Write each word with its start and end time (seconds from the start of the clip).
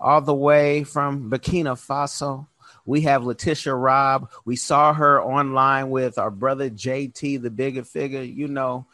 all 0.00 0.20
the 0.20 0.34
way 0.34 0.84
from 0.84 1.30
Burkina 1.30 1.76
Faso, 1.76 2.46
we 2.86 3.02
have 3.02 3.24
Letitia 3.24 3.74
Robb. 3.74 4.30
We 4.44 4.56
saw 4.56 4.92
her 4.92 5.22
online 5.22 5.90
with 5.90 6.18
our 6.18 6.30
brother 6.30 6.70
JT, 6.70 7.42
the 7.42 7.50
Bigga 7.50 7.82
Figga. 7.82 8.34
You 8.34 8.48
know 8.48 8.86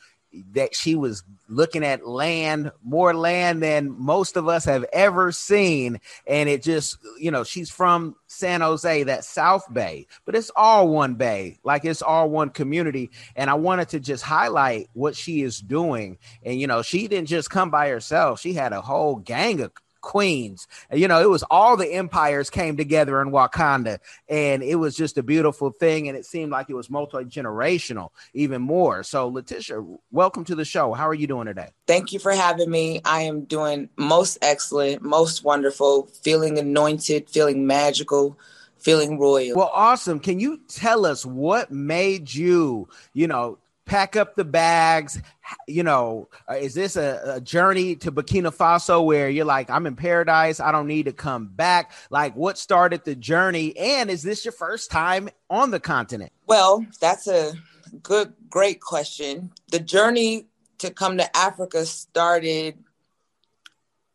that 0.53 0.75
she 0.75 0.95
was 0.95 1.23
looking 1.49 1.85
at 1.85 2.07
land, 2.07 2.71
more 2.85 3.15
land 3.15 3.63
than 3.63 3.91
most 3.99 4.37
of 4.37 4.49
us 4.49 4.65
have 4.65 4.85
ever 4.93 5.33
seen, 5.33 6.01
and 6.27 6.49
it 6.49 6.63
just, 6.63 6.99
you 7.19 7.31
know, 7.31 7.45
she's 7.45 7.71
from 7.71 8.17
San 8.27 8.61
Jose, 8.61 9.05
that 9.05 9.25
South 9.25 9.73
Bay, 9.73 10.07
but 10.25 10.35
it's 10.35 10.51
all 10.55 10.89
one 10.89 11.15
bay, 11.15 11.59
like 11.65 11.85
it's 11.85 12.03
all 12.03 12.29
one 12.29 12.51
community. 12.51 13.11
And 13.35 13.49
I 13.49 13.55
wanted 13.55 13.91
to 13.91 14.01
just 14.01 14.25
highlight 14.25 14.89
what 14.93 15.17
she 15.17 15.43
is 15.43 15.59
doing. 15.59 16.19
And 16.43 16.61
you 16.61 16.67
know, 16.67 16.83
she 16.83 17.09
didn't 17.09 17.29
just 17.29 17.49
come 17.49 17.71
by 17.71 17.89
herself; 17.89 18.41
she 18.41 18.53
had 18.53 18.73
a 18.73 18.81
whole 18.81 19.17
gang 19.17 19.61
of 19.61 19.73
queens. 20.07 20.69
You 20.93 21.09
know, 21.09 21.21
it 21.21 21.29
was 21.29 21.43
all 21.51 21.77
the 21.77 21.93
empires 21.93 22.49
came 22.49 22.77
together 22.77 23.21
in 23.21 23.33
Wakanda, 23.33 23.99
and 24.29 24.63
it 24.63 24.77
was 24.77 24.95
just 24.95 25.19
a 25.19 25.23
beautiful 25.23 25.73
thing. 25.73 26.07
And 26.07 26.17
it 26.17 26.25
seemed 26.25 26.53
like 26.53 26.71
it 26.71 26.75
was 26.75 26.89
multi 26.89 27.25
generational, 27.25 28.11
even 28.33 28.63
more. 28.63 29.03
So, 29.03 29.27
Letitia, 29.27 29.85
welcome 30.13 30.45
to 30.45 30.55
the 30.55 30.65
show. 30.65 30.93
How 30.93 31.09
are 31.09 31.15
you 31.15 31.27
doing 31.27 31.47
today? 31.47 31.71
Thank 31.89 32.13
you 32.13 32.21
for 32.21 32.31
having 32.31 32.71
me. 32.71 33.01
I 33.05 33.23
am 33.23 33.47
doing 33.47 33.89
most 33.97 34.39
excellent, 34.43 35.03
most 35.03 35.43
wonderful, 35.43 36.07
feeling 36.23 36.57
anointed, 36.57 37.29
feeling 37.29 37.67
magical, 37.67 38.39
feeling 38.79 39.19
royal. 39.19 39.57
Well, 39.57 39.73
awesome. 39.75 40.21
Can 40.21 40.39
you 40.39 40.61
tell 40.69 41.05
us 41.05 41.27
what 41.27 41.73
made 41.73 42.33
you, 42.33 42.89
you 43.13 43.27
know, 43.27 43.59
pack 43.87 44.17
up 44.17 44.35
the 44.35 44.45
bags? 44.45 45.21
You 45.67 45.85
know, 45.85 46.29
uh, 46.51 46.55
is 46.55 46.75
this 46.75 46.97
a, 46.97 47.37
a 47.37 47.41
journey 47.41 47.97
to 47.97 48.13
Burkina 48.13 48.55
Faso 48.55 49.05
where 49.05 49.31
you're 49.31 49.45
like, 49.45 49.71
I'm 49.71 49.87
in 49.87 49.97
paradise, 49.97 50.61
I 50.61 50.73
don't 50.73 50.89
need 50.89 51.05
to 51.05 51.13
come 51.13 51.47
back? 51.47 51.93
Like, 52.11 52.37
what 52.37 52.59
started 52.59 53.05
the 53.05 53.15
journey? 53.15 53.77
And 53.77 54.11
is 54.11 54.23
this 54.23 54.45
your 54.45 54.53
first 54.53 54.91
time 54.91 55.31
on 55.49 55.71
the 55.71 55.81
continent? 55.81 56.33
Well, 56.47 56.85
that's 57.01 57.27
a 57.27 57.55
good, 58.03 58.35
great 58.51 58.81
question. 58.81 59.53
The 59.71 59.81
journey 59.81 60.47
to 60.79 60.91
come 60.91 61.17
to 61.17 61.37
Africa 61.37 61.87
started 61.87 62.77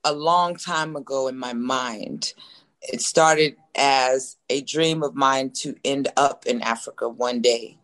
a 0.04 0.14
long 0.14 0.56
time 0.56 0.96
ago 0.96 1.28
in 1.28 1.38
my 1.38 1.54
mind. 1.54 2.34
It 2.82 3.02
started 3.02 3.56
as 3.76 4.38
a 4.50 4.62
dream 4.62 5.04
of 5.04 5.16
mine 5.16 5.52
to 5.62 5.76
end 5.86 6.10
up 6.18 6.46
in 6.46 6.62
Africa 6.62 7.08
one 7.08 7.42
day. 7.42 7.78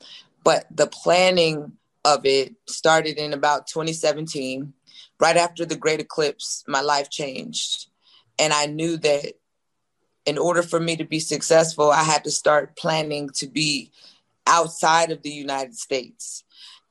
But 0.48 0.66
the 0.72 0.88
planning 0.88 1.74
of 2.06 2.26
it 2.26 2.56
started 2.70 3.18
in 3.18 3.34
about 3.34 3.68
2017. 3.68 4.72
Right 5.20 5.36
after 5.36 5.66
the 5.66 5.76
great 5.76 6.00
eclipse, 6.00 6.64
my 6.70 6.80
life 6.80 7.10
changed. 7.10 7.90
And 8.40 8.54
I 8.54 8.66
knew 8.66 8.96
that 8.96 9.34
in 10.26 10.38
order 10.38 10.64
for 10.64 10.80
me 10.80 10.96
to 10.96 11.04
be 11.04 11.20
successful, 11.20 11.92
I 11.92 12.04
had 12.04 12.24
to 12.24 12.32
start 12.32 12.78
planning 12.78 13.30
to 13.32 13.48
be 13.48 13.92
outside 14.48 15.12
of 15.12 15.22
the 15.22 15.32
United 15.32 15.76
States. 15.76 16.46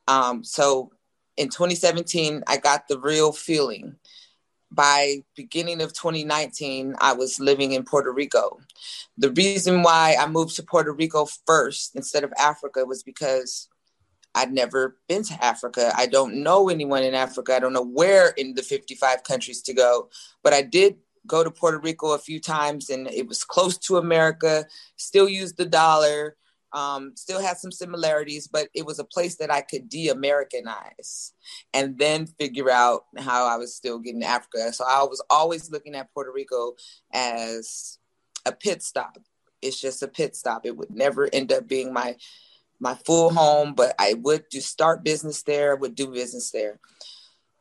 Um, 0.06 0.44
so 0.44 0.92
in 1.38 1.48
2017, 1.48 2.42
I 2.46 2.58
got 2.58 2.88
the 2.88 3.00
real 3.00 3.32
feeling. 3.32 3.96
By 4.70 5.22
beginning 5.36 5.80
of 5.80 5.92
2019, 5.92 6.96
I 7.00 7.12
was 7.12 7.40
living 7.40 7.72
in 7.72 7.84
Puerto 7.84 8.12
Rico. 8.12 8.58
The 9.16 9.30
reason 9.30 9.82
why 9.82 10.16
I 10.18 10.26
moved 10.26 10.56
to 10.56 10.62
Puerto 10.62 10.92
Rico 10.92 11.26
first 11.46 11.94
instead 11.94 12.24
of 12.24 12.32
Africa 12.38 12.84
was 12.84 13.02
because 13.02 13.68
I'd 14.34 14.52
never 14.52 14.98
been 15.08 15.22
to 15.24 15.44
Africa. 15.44 15.92
I 15.96 16.06
don't 16.06 16.42
know 16.42 16.68
anyone 16.68 17.02
in 17.02 17.14
Africa. 17.14 17.54
I 17.54 17.58
don't 17.58 17.72
know 17.72 17.86
where 17.86 18.28
in 18.36 18.54
the 18.54 18.62
55 18.62 19.22
countries 19.22 19.62
to 19.62 19.72
go, 19.72 20.10
but 20.42 20.52
I 20.52 20.60
did 20.62 20.96
go 21.26 21.42
to 21.42 21.50
Puerto 21.50 21.78
Rico 21.78 22.12
a 22.12 22.18
few 22.18 22.38
times 22.38 22.90
and 22.90 23.08
it 23.08 23.26
was 23.26 23.44
close 23.44 23.78
to 23.78 23.96
America, 23.96 24.66
still 24.96 25.28
used 25.28 25.56
the 25.56 25.64
dollar, 25.64 26.36
um, 26.72 27.12
still 27.16 27.40
had 27.40 27.56
some 27.58 27.72
similarities, 27.72 28.48
but 28.48 28.68
it 28.74 28.84
was 28.84 28.98
a 28.98 29.04
place 29.04 29.36
that 29.36 29.50
I 29.50 29.62
could 29.62 29.88
de 29.88 30.08
Americanize 30.08 31.32
and 31.72 31.98
then 31.98 32.26
figure 32.26 32.70
out 32.70 33.04
how 33.18 33.46
I 33.46 33.56
was 33.56 33.74
still 33.74 33.98
getting 33.98 34.22
Africa. 34.22 34.72
So 34.72 34.84
I 34.84 35.02
was 35.04 35.22
always 35.30 35.70
looking 35.70 35.94
at 35.94 36.12
Puerto 36.12 36.32
Rico 36.32 36.74
as 37.12 37.98
a 38.44 38.52
pit 38.52 38.82
stop. 38.82 39.18
It's 39.62 39.80
just 39.80 40.02
a 40.02 40.08
pit 40.08 40.36
stop. 40.36 40.66
It 40.66 40.76
would 40.76 40.90
never 40.90 41.28
end 41.32 41.52
up 41.52 41.66
being 41.66 41.92
my 41.92 42.16
my 42.78 42.94
full 43.06 43.30
home, 43.30 43.74
but 43.74 43.94
I 43.98 44.14
would 44.14 44.44
do 44.50 44.60
start 44.60 45.02
business 45.02 45.42
there, 45.42 45.76
would 45.76 45.94
do 45.94 46.08
business 46.08 46.50
there. 46.50 46.78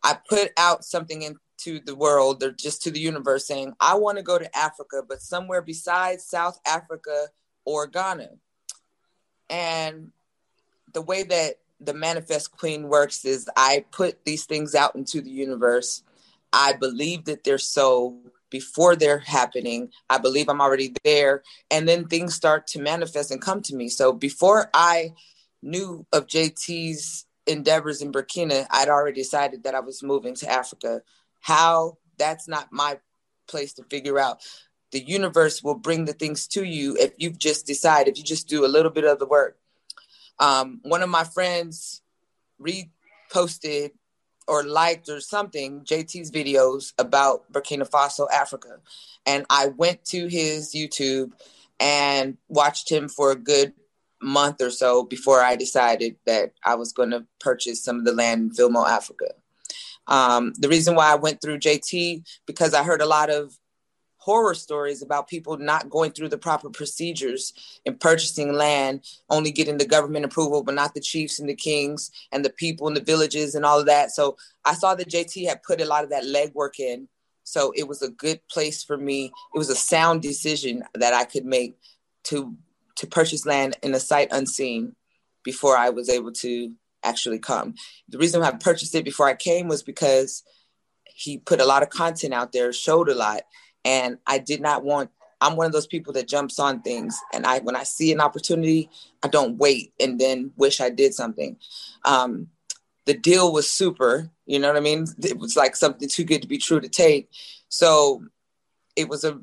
I 0.03 0.17
put 0.27 0.51
out 0.57 0.83
something 0.83 1.22
into 1.22 1.79
the 1.85 1.95
world 1.95 2.43
or 2.43 2.51
just 2.51 2.83
to 2.83 2.91
the 2.91 2.99
universe 2.99 3.47
saying, 3.47 3.73
I 3.79 3.95
want 3.95 4.17
to 4.17 4.23
go 4.23 4.37
to 4.37 4.57
Africa, 4.57 5.03
but 5.07 5.22
somewhere 5.22 5.61
besides 5.61 6.25
South 6.25 6.59
Africa 6.67 7.27
or 7.63 7.87
Ghana. 7.87 8.29
And 9.55 10.11
the 10.93 11.01
way 11.01 11.23
that 11.23 11.55
the 11.79 11.93
Manifest 11.93 12.51
Queen 12.51 12.89
works 12.89 13.23
is 13.23 13.49
I 13.55 13.85
put 13.91 14.25
these 14.25 14.43
things 14.43 14.75
out 14.75 14.95
into 14.95 15.21
the 15.21 15.29
universe. 15.29 16.03
I 16.51 16.73
believe 16.73 17.23
that 17.25 17.45
they're 17.45 17.57
so 17.57 18.17
before 18.49 18.97
they're 18.97 19.19
happening. 19.19 19.91
I 20.09 20.17
believe 20.17 20.49
I'm 20.49 20.59
already 20.59 20.93
there. 21.05 21.41
And 21.71 21.88
then 21.88 22.07
things 22.07 22.35
start 22.35 22.67
to 22.67 22.81
manifest 22.81 23.31
and 23.31 23.41
come 23.41 23.61
to 23.63 23.75
me. 23.75 23.88
So 23.88 24.11
before 24.11 24.69
I 24.73 25.13
knew 25.63 26.05
of 26.11 26.27
JT's 26.27 27.25
endeavors 27.47 28.01
in 28.01 28.11
Burkina, 28.11 28.67
I'd 28.69 28.89
already 28.89 29.22
decided 29.22 29.63
that 29.63 29.75
I 29.75 29.79
was 29.79 30.03
moving 30.03 30.35
to 30.35 30.51
Africa. 30.51 31.01
How? 31.39 31.97
That's 32.17 32.47
not 32.49 32.73
my 32.73 32.99
place 33.47 33.73
to 33.73 33.83
figure 33.83 34.19
out. 34.19 34.41
The 34.95 35.03
universe 35.03 35.61
will 35.61 35.75
bring 35.75 36.06
the 36.06 36.13
things 36.13 36.47
to 36.47 36.63
you 36.63 36.95
if 36.97 37.11
you 37.17 37.29
just 37.31 37.67
decide, 37.67 38.07
if 38.07 38.17
you 38.17 38.23
just 38.23 38.47
do 38.47 38.66
a 38.66 38.72
little 38.75 38.89
bit 38.89 39.03
of 39.03 39.19
the 39.19 39.25
work. 39.25 39.57
Um, 40.39 40.79
one 40.83 41.01
of 41.01 41.09
my 41.09 41.25
friends 41.25 42.01
reposted 42.61 43.91
or 44.47 44.63
liked 44.63 45.09
or 45.09 45.19
something 45.19 45.81
JT's 45.81 46.31
videos 46.31 46.94
about 46.97 47.51
Burkina 47.51 47.85
Faso, 47.89 48.25
Africa. 48.31 48.78
And 49.25 49.45
I 49.50 49.67
went 49.67 50.05
to 50.05 50.28
his 50.28 50.73
YouTube 50.73 51.34
and 51.78 52.38
watched 52.47 52.89
him 52.89 53.09
for 53.09 53.31
a 53.31 53.35
good 53.35 53.73
month 54.22 54.61
or 54.61 54.69
so 54.69 55.03
before 55.03 55.41
I 55.41 55.57
decided 55.57 56.16
that 56.25 56.53
I 56.63 56.75
was 56.75 56.94
going 56.94 57.09
to 57.09 57.25
purchase 57.41 57.84
some 57.84 58.00
of 58.00 58.05
the 58.05 58.13
land 58.13 58.41
in 58.44 58.50
Filmo, 58.51 58.88
Africa. 58.88 59.34
Um, 60.07 60.53
the 60.57 60.69
reason 60.69 60.95
why 60.95 61.11
I 61.11 61.16
went 61.16 61.41
through 61.41 61.59
JT 61.59 62.25
because 62.45 62.73
I 62.73 62.84
heard 62.84 63.01
a 63.01 63.05
lot 63.05 63.29
of 63.29 63.57
horror 64.25 64.56
stories 64.56 65.03
about 65.03 65.28
people 65.28 65.56
not 65.58 65.88
going 65.88 66.12
through 66.12 66.30
the 66.30 66.38
proper 66.38 66.68
procedures 66.68 67.53
in 67.86 67.96
purchasing 67.96 68.53
land, 68.53 69.02
only 69.30 69.52
getting 69.52 69.78
the 69.78 69.86
government 69.86 70.25
approval, 70.25 70.63
but 70.63 70.74
not 70.74 70.96
the 70.96 71.00
chiefs 71.00 71.40
and 71.40 71.47
the 71.47 71.56
kings 71.56 72.09
and 72.31 72.44
the 72.44 72.50
people 72.50 72.88
in 72.88 72.96
the 72.96 73.02
villages 73.02 73.53
and 73.53 73.64
all 73.64 73.80
of 73.80 73.85
that. 73.85 74.09
So 74.09 74.35
I 74.66 74.74
saw 74.74 74.96
that 74.96 75.12
JT 75.12 75.47
had 75.47 75.62
put 75.62 75.80
a 75.80 75.85
lot 75.85 76.03
of 76.03 76.09
that 76.09 76.24
legwork 76.24 76.80
in. 76.80 77.08
So 77.44 77.72
it 77.75 77.88
was 77.88 78.02
a 78.02 78.09
good 78.09 78.40
place 78.50 78.84
for 78.84 78.97
me. 78.97 79.31
It 79.53 79.58
was 79.59 79.69
a 79.69 79.75
sound 79.75 80.24
decision 80.24 80.84
that 80.96 81.14
I 81.14 81.25
could 81.25 81.46
make 81.46 81.78
to 82.23 82.58
to 82.96 83.08
purchase 83.08 83.46
land 83.46 83.78
in 83.84 83.94
a 83.94 83.99
sight 83.99 84.29
unseen 84.32 84.96
before 85.44 85.78
I 85.78 85.90
was 85.90 86.09
able 86.09 86.32
to 86.32 86.72
actually 87.03 87.40
come. 87.40 87.76
The 88.09 88.17
reason 88.17 88.41
I 88.41 88.52
purchased 88.52 88.96
it 88.96 89.05
before 89.05 89.28
I 89.28 89.35
came 89.35 89.67
was 89.67 89.84
because 89.84 90.44
he 91.03 91.38
put 91.38 91.61
a 91.61 91.66
lot 91.66 91.84
of 91.84 91.90
content 91.90 92.34
out 92.34 92.52
there, 92.52 92.73
showed 92.73 93.09
a 93.09 93.16
lot, 93.16 93.44
and 93.85 94.17
I 94.28 94.40
did 94.40 94.59
not 94.59 94.84
want 94.84 95.11
I'm 95.41 95.55
one 95.55 95.67
of 95.67 95.73
those 95.73 95.87
people 95.87 96.14
that 96.14 96.28
jumps 96.28 96.59
on 96.59 96.82
things 96.82 97.17
and 97.34 97.46
I 97.46 97.59
when 97.59 97.76
I 97.76 97.84
see 97.84 98.11
an 98.11 98.20
opportunity, 98.20 98.90
I 99.23 99.28
don't 99.28 99.58
wait 99.58 99.93
and 99.99 100.20
then 100.20 100.52
wish 100.58 100.82
I 100.82 100.90
did 100.90 101.14
something. 101.14 101.58
Um, 102.03 102.47
the 103.05 103.14
deal 103.14 103.53
was 103.53 103.70
super, 103.70 104.32
you 104.46 104.59
know 104.59 104.67
what 104.67 104.78
I 104.78 104.82
mean? 104.82 105.05
It 105.23 105.37
was 105.37 105.55
like 105.55 105.76
something 105.76 106.09
too 106.09 106.23
good 106.23 106.41
to 106.41 106.47
be 106.47 106.58
true 106.58 106.79
to 106.79 106.90
take. 106.90 107.29
So 107.70 108.23
it 108.96 109.08
was 109.08 109.23
a, 109.23 109.40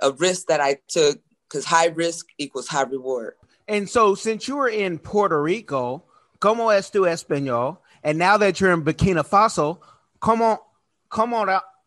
a 0.00 0.12
risk 0.12 0.48
that 0.48 0.60
I 0.60 0.78
took 0.88 1.20
because 1.48 1.64
high 1.64 1.86
risk 1.86 2.26
equals 2.38 2.66
high 2.66 2.82
reward. 2.82 3.34
And 3.68 3.88
so, 3.88 4.14
since 4.14 4.46
you 4.46 4.56
were 4.56 4.68
in 4.68 4.98
Puerto 4.98 5.40
Rico, 5.40 6.04
como 6.40 6.68
es 6.68 6.90
tu 6.90 7.02
español? 7.02 7.78
And 8.02 8.18
now 8.18 8.36
that 8.36 8.60
you're 8.60 8.72
in 8.72 8.82
Burkina 8.82 9.26
Faso, 9.26 9.78
come 10.20 10.42
on, 10.42 10.58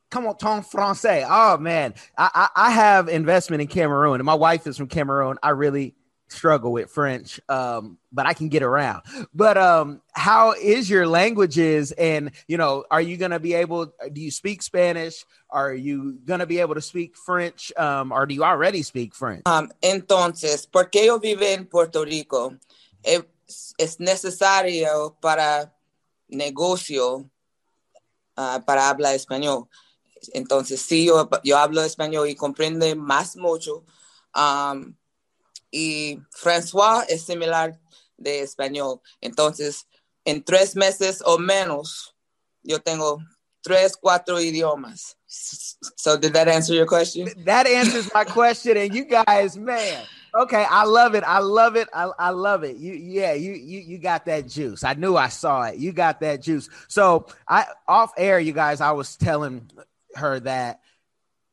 come 0.09 0.27
on 0.27 0.38
ton 0.38 0.63
français. 0.63 1.25
Oh 1.27 1.57
man, 1.57 1.94
I, 2.18 2.30
I, 2.33 2.68
I 2.68 2.71
have 2.71 3.09
investment 3.09 3.62
in 3.62 3.68
Cameroon, 3.68 4.15
and 4.15 4.25
my 4.25 4.36
wife 4.36 4.68
is 4.68 4.77
from 4.77 4.88
Cameroon. 4.88 5.38
I 5.44 5.50
really 5.50 5.95
struggle 6.30 6.74
with 6.74 6.89
French, 6.89 7.39
um, 7.48 7.98
but 8.12 8.25
I 8.25 8.33
can 8.33 8.50
get 8.50 8.62
around. 8.62 9.04
But 9.33 9.57
um, 9.57 10.01
how 10.12 10.54
is 10.54 10.89
your 10.89 11.07
languages? 11.07 11.92
And 11.94 12.31
you 12.48 12.57
know, 12.57 12.86
are 12.92 13.01
you 13.01 13.18
going 13.18 13.31
to 13.31 13.39
be 13.39 13.54
able? 13.54 13.94
Do 14.12 14.21
you 14.21 14.31
speak 14.31 14.62
Spanish? 14.62 15.25
Are 15.50 15.74
you 15.74 16.19
going 16.25 16.39
to 16.39 16.45
be 16.45 16.59
able 16.59 16.75
to 16.75 16.81
speak 16.81 17.15
French? 17.18 17.71
Um, 17.77 18.12
or 18.12 18.25
do 18.25 18.33
you 18.33 18.44
already 18.44 18.83
speak 18.83 19.15
French? 19.15 19.44
Um, 19.45 19.71
entonces, 19.81 20.68
porque 20.69 21.06
yo 21.06 21.19
vivo 21.19 21.44
en 21.44 21.65
Puerto 21.65 22.04
Rico, 22.04 22.56
es, 23.04 23.24
es 23.77 24.00
necesario 24.00 25.15
para 25.21 25.71
negocio 26.30 27.30
uh, 28.38 28.59
para 28.65 28.89
hablar 28.89 29.15
español. 29.15 29.68
Entonces, 30.34 30.81
sí, 30.81 31.06
yo, 31.06 31.30
yo 31.44 31.58
hablo 31.58 31.84
español 31.84 32.30
y 32.30 32.36
comprende 32.36 32.96
más 32.96 33.36
mucho. 33.38 33.84
Um, 34.36 34.96
y 35.72 36.19
francés 36.31 36.74
es 37.10 37.24
similar 37.24 37.80
de 38.18 38.42
español. 38.42 39.02
Entonces, 39.22 39.88
en 40.25 40.44
tres 40.44 40.75
meses 40.75 41.22
o 41.25 41.38
menos, 41.38 42.16
yo 42.64 42.80
tengo 42.81 43.19
tres, 43.62 43.98
cuatro 43.98 44.40
idiomas. 44.40 45.18
So 45.96 46.18
did 46.18 46.34
that 46.34 46.48
answer 46.48 46.74
your 46.74 46.86
question? 46.86 47.30
That 47.46 47.68
answers 47.68 48.10
my 48.14 48.24
question. 48.24 48.78
And 48.78 48.94
you 48.96 49.06
guys, 49.06 49.58
man, 49.58 50.06
okay, 50.34 50.66
I 50.69 50.86
love 50.86 51.16
it. 51.16 51.24
I 51.25 51.40
love 51.40 51.75
it. 51.75 51.88
I, 51.94 52.10
I 52.18 52.30
love 52.30 52.64
it. 52.64 52.78
You 52.78 52.94
yeah, 52.94 53.34
you 53.34 53.52
you 53.52 53.80
you 53.80 53.98
got 53.98 54.25
that 54.25 54.48
juice. 54.48 54.84
I 54.84 54.94
knew 54.94 55.18
I 55.18 55.28
saw 55.28 55.64
it. 55.64 55.78
You 55.78 55.92
got 55.92 56.22
that 56.22 56.42
juice. 56.42 56.69
So 56.88 57.28
I 57.48 57.66
off 57.88 58.14
air, 58.18 58.40
you 58.40 58.54
guys, 58.54 58.80
I 58.80 58.92
was 58.92 59.18
telling 59.18 59.69
her 60.18 60.40
that 60.42 60.81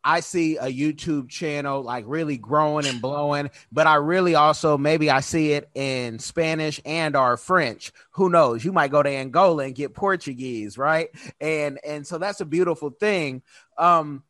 I 0.05 0.21
see 0.21 0.59
a 0.59 0.67
YouTube 0.67 1.31
channel 1.31 1.83
like 1.83 2.05
really 2.07 2.37
growing 2.37 2.85
and 2.87 3.01
blowing, 3.01 3.51
but 3.73 3.87
I 3.87 3.95
really 3.95 4.35
also 4.35 4.77
maybe 4.77 5.11
I 5.11 5.21
see 5.21 5.53
it 5.53 5.71
in 5.75 6.19
Spanish 6.19 6.79
and 6.85 7.17
or 7.17 7.39
French. 7.39 7.91
Who 8.13 8.29
knows? 8.29 8.65
You 8.65 8.73
might 8.73 8.91
go 8.91 9.03
to 9.03 9.09
Angola 9.09 9.65
and 9.65 9.75
get 9.75 9.95
Portuguese, 9.95 10.77
right? 10.77 11.09
And 11.41 11.81
and 11.83 12.07
so 12.07 12.19
that's 12.19 12.43
a 12.43 12.45
beautiful 12.45 12.91
thing. 12.91 13.43
Um 13.79 14.23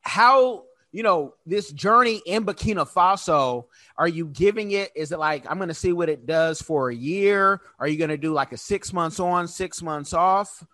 how 0.00 0.64
you 0.90 1.02
know 1.02 1.34
this 1.44 1.70
journey 1.70 2.22
in 2.24 2.46
Burkina 2.46 2.90
Faso, 2.90 3.66
are 3.98 4.08
you 4.08 4.26
giving 4.26 4.70
it 4.70 4.90
is 4.96 5.12
it 5.12 5.18
like 5.18 5.44
I'm 5.50 5.58
going 5.58 5.68
to 5.68 5.74
see 5.74 5.92
what 5.92 6.08
it 6.08 6.24
does 6.24 6.62
for 6.62 6.88
a 6.88 6.94
year? 6.94 7.60
Are 7.78 7.86
you 7.86 7.98
going 7.98 8.08
to 8.08 8.16
do 8.16 8.32
like 8.32 8.52
a 8.52 8.56
6 8.56 8.92
months 8.94 9.20
on, 9.20 9.48
6 9.48 9.82
months 9.82 10.14
off? 10.14 10.64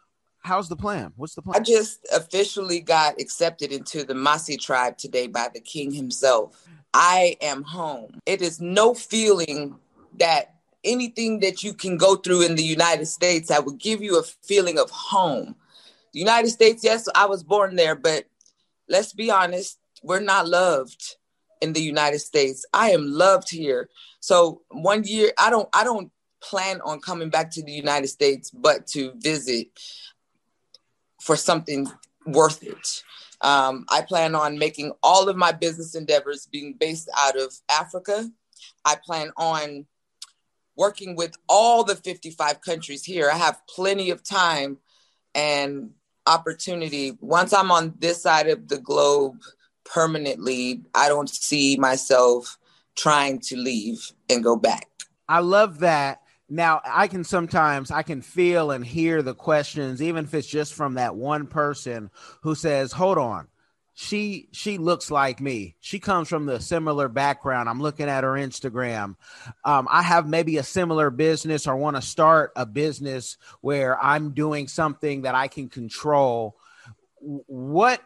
How's 0.44 0.68
the 0.68 0.76
plan? 0.76 1.10
What's 1.16 1.34
the 1.34 1.40
plan? 1.40 1.58
I 1.58 1.64
just 1.64 2.06
officially 2.14 2.80
got 2.80 3.18
accepted 3.18 3.72
into 3.72 4.04
the 4.04 4.12
Mossi 4.12 4.58
tribe 4.58 4.98
today 4.98 5.26
by 5.26 5.48
the 5.52 5.60
king 5.60 5.90
himself. 5.90 6.68
I 6.92 7.36
am 7.40 7.62
home. 7.62 8.20
It 8.26 8.42
is 8.42 8.60
no 8.60 8.92
feeling 8.92 9.76
that 10.18 10.56
anything 10.84 11.40
that 11.40 11.64
you 11.64 11.72
can 11.72 11.96
go 11.96 12.16
through 12.16 12.42
in 12.42 12.56
the 12.56 12.62
United 12.62 13.06
States 13.06 13.48
that 13.48 13.64
would 13.64 13.78
give 13.78 14.02
you 14.02 14.18
a 14.18 14.22
feeling 14.22 14.78
of 14.78 14.90
home. 14.90 15.56
The 16.12 16.20
United 16.20 16.50
States, 16.50 16.84
yes, 16.84 17.08
I 17.14 17.24
was 17.24 17.42
born 17.42 17.74
there, 17.74 17.94
but 17.94 18.26
let's 18.86 19.14
be 19.14 19.30
honest, 19.30 19.78
we're 20.02 20.20
not 20.20 20.46
loved 20.46 21.16
in 21.62 21.72
the 21.72 21.82
United 21.82 22.18
States. 22.18 22.66
I 22.74 22.90
am 22.90 23.10
loved 23.10 23.50
here. 23.50 23.88
So 24.20 24.60
one 24.68 25.04
year, 25.04 25.32
I 25.38 25.48
don't, 25.48 25.70
I 25.72 25.84
don't 25.84 26.12
plan 26.42 26.82
on 26.82 27.00
coming 27.00 27.30
back 27.30 27.50
to 27.52 27.62
the 27.62 27.72
United 27.72 28.08
States, 28.08 28.50
but 28.50 28.86
to 28.88 29.12
visit 29.16 29.68
for 31.24 31.36
something 31.36 31.90
worth 32.26 32.62
it. 32.62 33.02
Um, 33.40 33.86
I 33.88 34.02
plan 34.02 34.34
on 34.34 34.58
making 34.58 34.92
all 35.02 35.28
of 35.28 35.36
my 35.36 35.52
business 35.52 35.94
endeavors 35.94 36.46
being 36.46 36.74
based 36.74 37.08
out 37.18 37.40
of 37.40 37.54
Africa. 37.70 38.30
I 38.84 38.96
plan 39.02 39.30
on 39.38 39.86
working 40.76 41.16
with 41.16 41.32
all 41.48 41.82
the 41.82 41.96
55 41.96 42.60
countries 42.60 43.04
here. 43.04 43.30
I 43.30 43.38
have 43.38 43.62
plenty 43.66 44.10
of 44.10 44.22
time 44.22 44.76
and 45.34 45.92
opportunity. 46.26 47.16
Once 47.20 47.54
I'm 47.54 47.70
on 47.70 47.94
this 47.98 48.22
side 48.22 48.48
of 48.48 48.68
the 48.68 48.78
globe 48.78 49.40
permanently, 49.84 50.82
I 50.94 51.08
don't 51.08 51.30
see 51.30 51.76
myself 51.78 52.58
trying 52.96 53.40
to 53.40 53.56
leave 53.56 54.12
and 54.28 54.44
go 54.44 54.56
back. 54.56 54.88
I 55.26 55.38
love 55.38 55.78
that 55.78 56.20
now 56.48 56.80
i 56.84 57.08
can 57.08 57.24
sometimes 57.24 57.90
i 57.90 58.02
can 58.02 58.20
feel 58.20 58.70
and 58.70 58.84
hear 58.84 59.22
the 59.22 59.34
questions 59.34 60.02
even 60.02 60.24
if 60.24 60.34
it's 60.34 60.46
just 60.46 60.74
from 60.74 60.94
that 60.94 61.16
one 61.16 61.46
person 61.46 62.10
who 62.42 62.54
says 62.54 62.92
hold 62.92 63.18
on. 63.18 63.48
She 63.96 64.48
she 64.50 64.76
looks 64.76 65.08
like 65.08 65.40
me. 65.40 65.76
She 65.78 66.00
comes 66.00 66.28
from 66.28 66.46
the 66.46 66.58
similar 66.58 67.08
background. 67.08 67.68
I'm 67.68 67.80
looking 67.80 68.08
at 68.08 68.24
her 68.24 68.32
instagram. 68.32 69.14
Um, 69.64 69.86
i 69.88 70.02
have 70.02 70.28
maybe 70.28 70.58
a 70.58 70.64
similar 70.64 71.10
business 71.10 71.68
or 71.68 71.76
want 71.76 71.94
to 71.94 72.02
start 72.02 72.50
a 72.56 72.66
business 72.66 73.36
where 73.60 74.02
i'm 74.02 74.32
doing 74.32 74.66
something 74.66 75.22
that 75.22 75.36
i 75.36 75.46
can 75.46 75.68
control. 75.68 76.56
What 77.20 78.02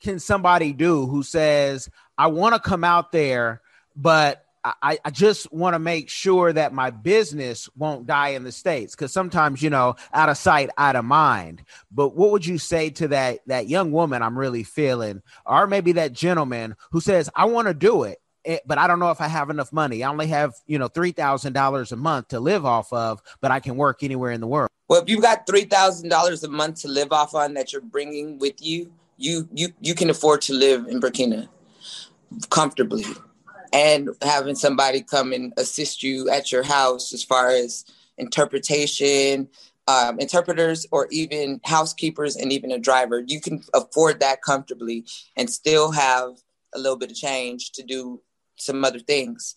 can 0.00 0.18
somebody 0.18 0.72
do 0.72 1.06
who 1.06 1.22
says 1.22 1.90
i 2.16 2.28
want 2.28 2.54
to 2.54 2.60
come 2.60 2.84
out 2.84 3.12
there 3.12 3.60
but 3.94 4.44
I, 4.82 4.98
I 5.04 5.10
just 5.10 5.52
want 5.52 5.74
to 5.74 5.78
make 5.78 6.08
sure 6.08 6.52
that 6.52 6.72
my 6.72 6.90
business 6.90 7.68
won't 7.76 8.06
die 8.06 8.30
in 8.30 8.44
the 8.44 8.52
states 8.52 8.94
because 8.94 9.12
sometimes 9.12 9.62
you 9.62 9.70
know 9.70 9.96
out 10.12 10.28
of 10.28 10.36
sight 10.36 10.70
out 10.76 10.96
of 10.96 11.04
mind. 11.04 11.62
But 11.90 12.14
what 12.14 12.30
would 12.30 12.46
you 12.46 12.58
say 12.58 12.90
to 12.90 13.08
that 13.08 13.40
that 13.46 13.68
young 13.68 13.92
woman 13.92 14.22
i'm 14.22 14.38
really 14.38 14.62
feeling 14.62 15.22
or 15.46 15.66
maybe 15.66 15.92
that 15.92 16.12
gentleman 16.12 16.76
who 16.92 17.00
says 17.00 17.30
i 17.34 17.44
want 17.44 17.68
to 17.68 17.74
do 17.74 18.04
it 18.04 18.20
eh, 18.44 18.58
but 18.66 18.78
i 18.78 18.86
don't 18.86 18.98
know 18.98 19.10
if 19.10 19.20
i 19.20 19.28
have 19.28 19.50
enough 19.50 19.72
money. 19.72 20.04
I 20.04 20.10
only 20.10 20.28
have 20.28 20.54
you 20.66 20.78
know 20.78 20.88
$3000 20.88 21.92
a 21.92 21.96
month 21.96 22.28
to 22.28 22.40
live 22.40 22.64
off 22.64 22.92
of 22.92 23.20
but 23.40 23.50
i 23.50 23.60
can 23.60 23.76
work 23.76 24.02
anywhere 24.02 24.30
in 24.30 24.40
the 24.40 24.46
world. 24.46 24.70
Well 24.88 25.02
if 25.02 25.08
you've 25.08 25.22
got 25.22 25.46
$3000 25.46 26.44
a 26.44 26.48
month 26.48 26.80
to 26.82 26.88
live 26.88 27.12
off 27.12 27.34
on 27.34 27.54
that 27.54 27.72
you're 27.72 27.82
bringing 27.82 28.38
with 28.38 28.60
you 28.60 28.92
you 29.16 29.48
you 29.52 29.68
you 29.80 29.94
can 29.94 30.10
afford 30.10 30.42
to 30.42 30.54
live 30.54 30.86
in 30.86 31.00
burkina 31.00 31.48
comfortably 32.50 33.04
and 33.72 34.10
having 34.22 34.54
somebody 34.54 35.02
come 35.02 35.32
and 35.32 35.52
assist 35.56 36.02
you 36.02 36.28
at 36.30 36.52
your 36.52 36.62
house 36.62 37.12
as 37.12 37.22
far 37.22 37.48
as 37.48 37.84
interpretation, 38.16 39.48
um, 39.86 40.18
interpreters, 40.18 40.86
or 40.90 41.08
even 41.10 41.60
housekeepers 41.64 42.36
and 42.36 42.52
even 42.52 42.70
a 42.70 42.78
driver. 42.78 43.22
You 43.26 43.40
can 43.40 43.62
afford 43.74 44.20
that 44.20 44.42
comfortably 44.42 45.04
and 45.36 45.48
still 45.48 45.92
have 45.92 46.30
a 46.74 46.78
little 46.78 46.98
bit 46.98 47.10
of 47.10 47.16
change 47.16 47.72
to 47.72 47.82
do 47.82 48.20
some 48.56 48.84
other 48.84 48.98
things. 48.98 49.54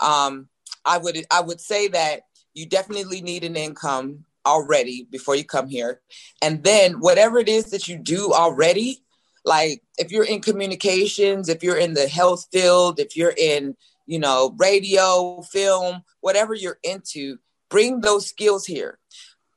Um, 0.00 0.48
I 0.84 0.98
would 0.98 1.24
I 1.30 1.40
would 1.40 1.60
say 1.60 1.88
that 1.88 2.22
you 2.54 2.66
definitely 2.66 3.20
need 3.20 3.44
an 3.44 3.56
income 3.56 4.24
already 4.46 5.06
before 5.10 5.36
you 5.36 5.44
come 5.44 5.68
here, 5.68 6.00
and 6.42 6.64
then 6.64 7.00
whatever 7.00 7.38
it 7.38 7.48
is 7.48 7.70
that 7.70 7.88
you 7.88 7.96
do 7.96 8.32
already, 8.32 9.02
like 9.44 9.82
if 9.98 10.10
you're 10.10 10.24
in 10.24 10.40
communications 10.40 11.48
if 11.48 11.62
you're 11.62 11.78
in 11.78 11.94
the 11.94 12.08
health 12.08 12.46
field 12.52 13.00
if 13.00 13.16
you're 13.16 13.34
in 13.36 13.76
you 14.06 14.18
know 14.18 14.54
radio 14.58 15.40
film 15.42 16.02
whatever 16.20 16.54
you're 16.54 16.78
into 16.82 17.38
bring 17.70 18.00
those 18.00 18.26
skills 18.26 18.66
here. 18.66 18.98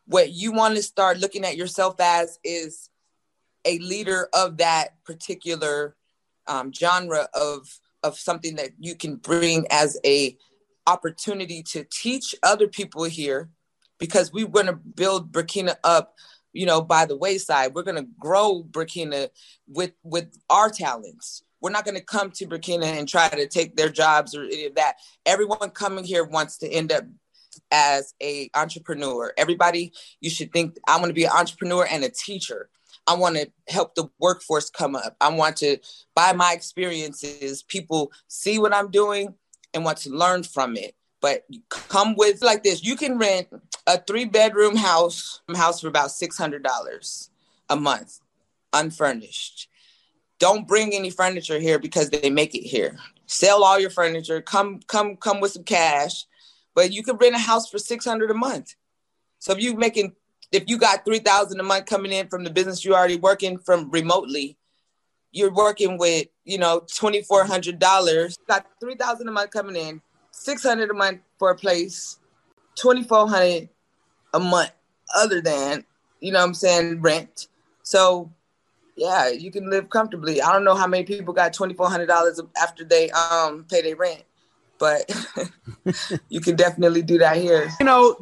What 0.06 0.32
you 0.32 0.54
want 0.54 0.76
to 0.76 0.84
start 0.84 1.18
looking 1.18 1.44
at 1.44 1.58
yourself 1.58 1.96
as 2.00 2.40
is 2.44 2.90
a 3.66 3.80
leader 3.80 4.30
of 4.34 4.58
that 4.58 5.04
particular 5.04 5.98
um, 6.48 6.72
genre 6.72 7.28
of 7.34 7.68
of 8.04 8.18
something 8.18 8.58
that 8.58 8.72
you 8.78 8.96
can 8.96 9.16
bring 9.16 9.66
as 9.72 9.98
a 10.06 10.38
opportunity 10.88 11.64
to 11.64 11.86
teach 11.90 12.36
other 12.44 12.68
people 12.68 13.06
here 13.06 13.50
because 13.98 14.34
we 14.34 14.44
want 14.44 14.68
to 14.68 14.74
build 14.74 15.32
burkina 15.32 15.76
up 15.86 16.16
you 16.54 16.66
know, 16.66 16.82
by 16.82 17.06
the 17.06 17.18
wayside. 17.18 17.74
We're 17.74 17.84
going 17.84 18.04
to 18.04 18.08
grow 18.20 18.64
Burkina 18.64 19.30
with 19.68 19.92
with 20.04 20.38
our 20.50 20.70
talents. 20.70 21.44
We're 21.62 21.72
not 21.72 21.86
going 21.86 21.98
to 21.98 22.04
come 22.04 22.32
to 22.32 22.46
Burkina 22.46 22.86
and 22.86 23.08
try 23.08 23.30
to 23.30 23.48
take 23.48 23.76
their 23.76 23.90
jobs 23.90 24.36
or 24.36 24.44
any 24.44 24.66
of 24.66 24.76
that. 24.76 24.96
Everyone 25.26 25.70
coming 25.70 26.04
here 26.04 26.24
wants 26.24 26.58
to 26.60 26.70
end 26.70 26.92
up 26.92 27.06
as 27.72 28.14
a 28.22 28.50
entrepreneur. 28.54 29.34
Everybody, 29.38 29.94
you 30.20 30.30
should 30.30 30.52
think 30.52 30.78
I 30.88 30.98
want 30.98 31.08
to 31.08 31.14
be 31.14 31.26
an 31.26 31.32
entrepreneur 31.32 31.88
and 31.90 32.04
a 32.04 32.10
teacher. 32.10 32.70
I 33.08 33.16
want 33.16 33.36
to 33.36 33.52
help 33.68 33.96
the 33.96 34.10
workforce 34.20 34.70
come 34.70 34.96
up. 34.96 35.16
I 35.20 35.30
want 35.30 35.58
to, 35.58 35.78
by 36.16 36.32
my 36.34 36.54
experiences, 36.54 37.64
people 37.64 38.12
see 38.28 38.60
what 38.60 38.74
I'm 38.74 38.92
doing 38.92 39.34
and 39.74 39.84
want 39.84 39.98
to 40.00 40.10
learn 40.10 40.44
from 40.44 40.78
it 40.78 40.96
but 41.24 41.46
come 41.70 42.16
with 42.16 42.44
like 42.44 42.62
this 42.62 42.84
you 42.84 42.96
can 42.96 43.18
rent 43.18 43.48
a 43.86 43.98
three 44.00 44.26
bedroom 44.26 44.76
house 44.76 45.42
house 45.56 45.82
for 45.82 45.88
about 45.88 46.10
$600 46.10 47.30
a 47.70 47.76
month 47.76 48.20
unfurnished. 48.72 49.68
Don't 50.40 50.68
bring 50.68 50.94
any 50.94 51.10
furniture 51.10 51.60
here 51.60 51.80
because 51.80 52.10
they 52.10 52.30
make 52.30 52.56
it 52.56 52.64
here. 52.64 52.98
Sell 53.28 53.64
all 53.64 53.80
your 53.80 53.90
furniture. 53.90 54.42
Come 54.42 54.80
come 54.88 55.16
come 55.16 55.40
with 55.40 55.52
some 55.52 55.64
cash. 55.64 56.26
But 56.76 56.92
you 56.92 57.04
can 57.04 57.18
rent 57.18 57.36
a 57.36 57.40
house 57.40 57.70
for 57.70 57.78
600 57.78 58.32
a 58.32 58.34
month. 58.34 58.76
So 59.40 59.54
if 59.54 59.60
you're 59.60 59.78
making 59.78 60.14
if 60.52 60.64
you 60.68 60.78
got 60.78 61.06
three 61.06 61.20
thousand 61.20 61.60
a 61.60 61.64
month 61.64 61.86
coming 61.86 62.12
in 62.12 62.28
from 62.28 62.44
the 62.44 62.50
business 62.50 62.84
you're 62.84 62.96
already 62.96 63.18
working 63.18 63.58
from 63.58 63.90
remotely, 63.92 64.58
you're 65.32 65.54
working 65.54 65.98
with 65.98 66.28
you 66.46 66.58
know 66.58 66.86
twenty 66.94 67.22
four 67.22 67.46
hundred 67.46 67.80
dollars. 67.80 68.38
Got 68.48 68.66
three 68.80 68.96
thousand 68.96 69.28
a 69.28 69.32
month 69.32 69.52
coming 69.52 69.76
in, 69.76 70.02
six 70.32 70.64
hundred 70.64 70.90
a 70.92 70.94
month 70.94 71.22
for 71.38 71.52
a 71.52 71.56
place, 71.56 72.20
twenty 72.76 73.04
four 73.04 73.28
hundred 73.28 73.70
a 74.34 74.40
month 74.40 74.72
other 75.16 75.42
than 75.42 75.84
you 76.20 76.32
know 76.32 76.40
what 76.40 76.46
I'm 76.46 76.54
saying 76.54 77.02
rent. 77.02 77.48
So 77.84 78.32
yeah, 78.96 79.30
you 79.30 79.52
can 79.52 79.70
live 79.70 79.90
comfortably. 79.90 80.42
I 80.42 80.52
don't 80.52 80.64
know 80.64 80.76
how 80.76 80.88
many 80.88 81.04
people 81.04 81.34
got 81.34 81.54
twenty 81.54 81.74
four 81.74 81.90
hundred 81.90 82.08
dollars 82.08 82.40
after 82.62 82.84
they 82.84 83.10
um 83.12 83.66
pay 83.70 83.82
their 83.82 83.96
rent, 83.96 84.24
but 84.80 85.10
you 86.30 86.40
can 86.42 86.56
definitely 86.56 87.02
do 87.02 87.18
that 87.18 87.38
here. 87.38 87.70
You 87.80 87.86
know, 87.86 88.16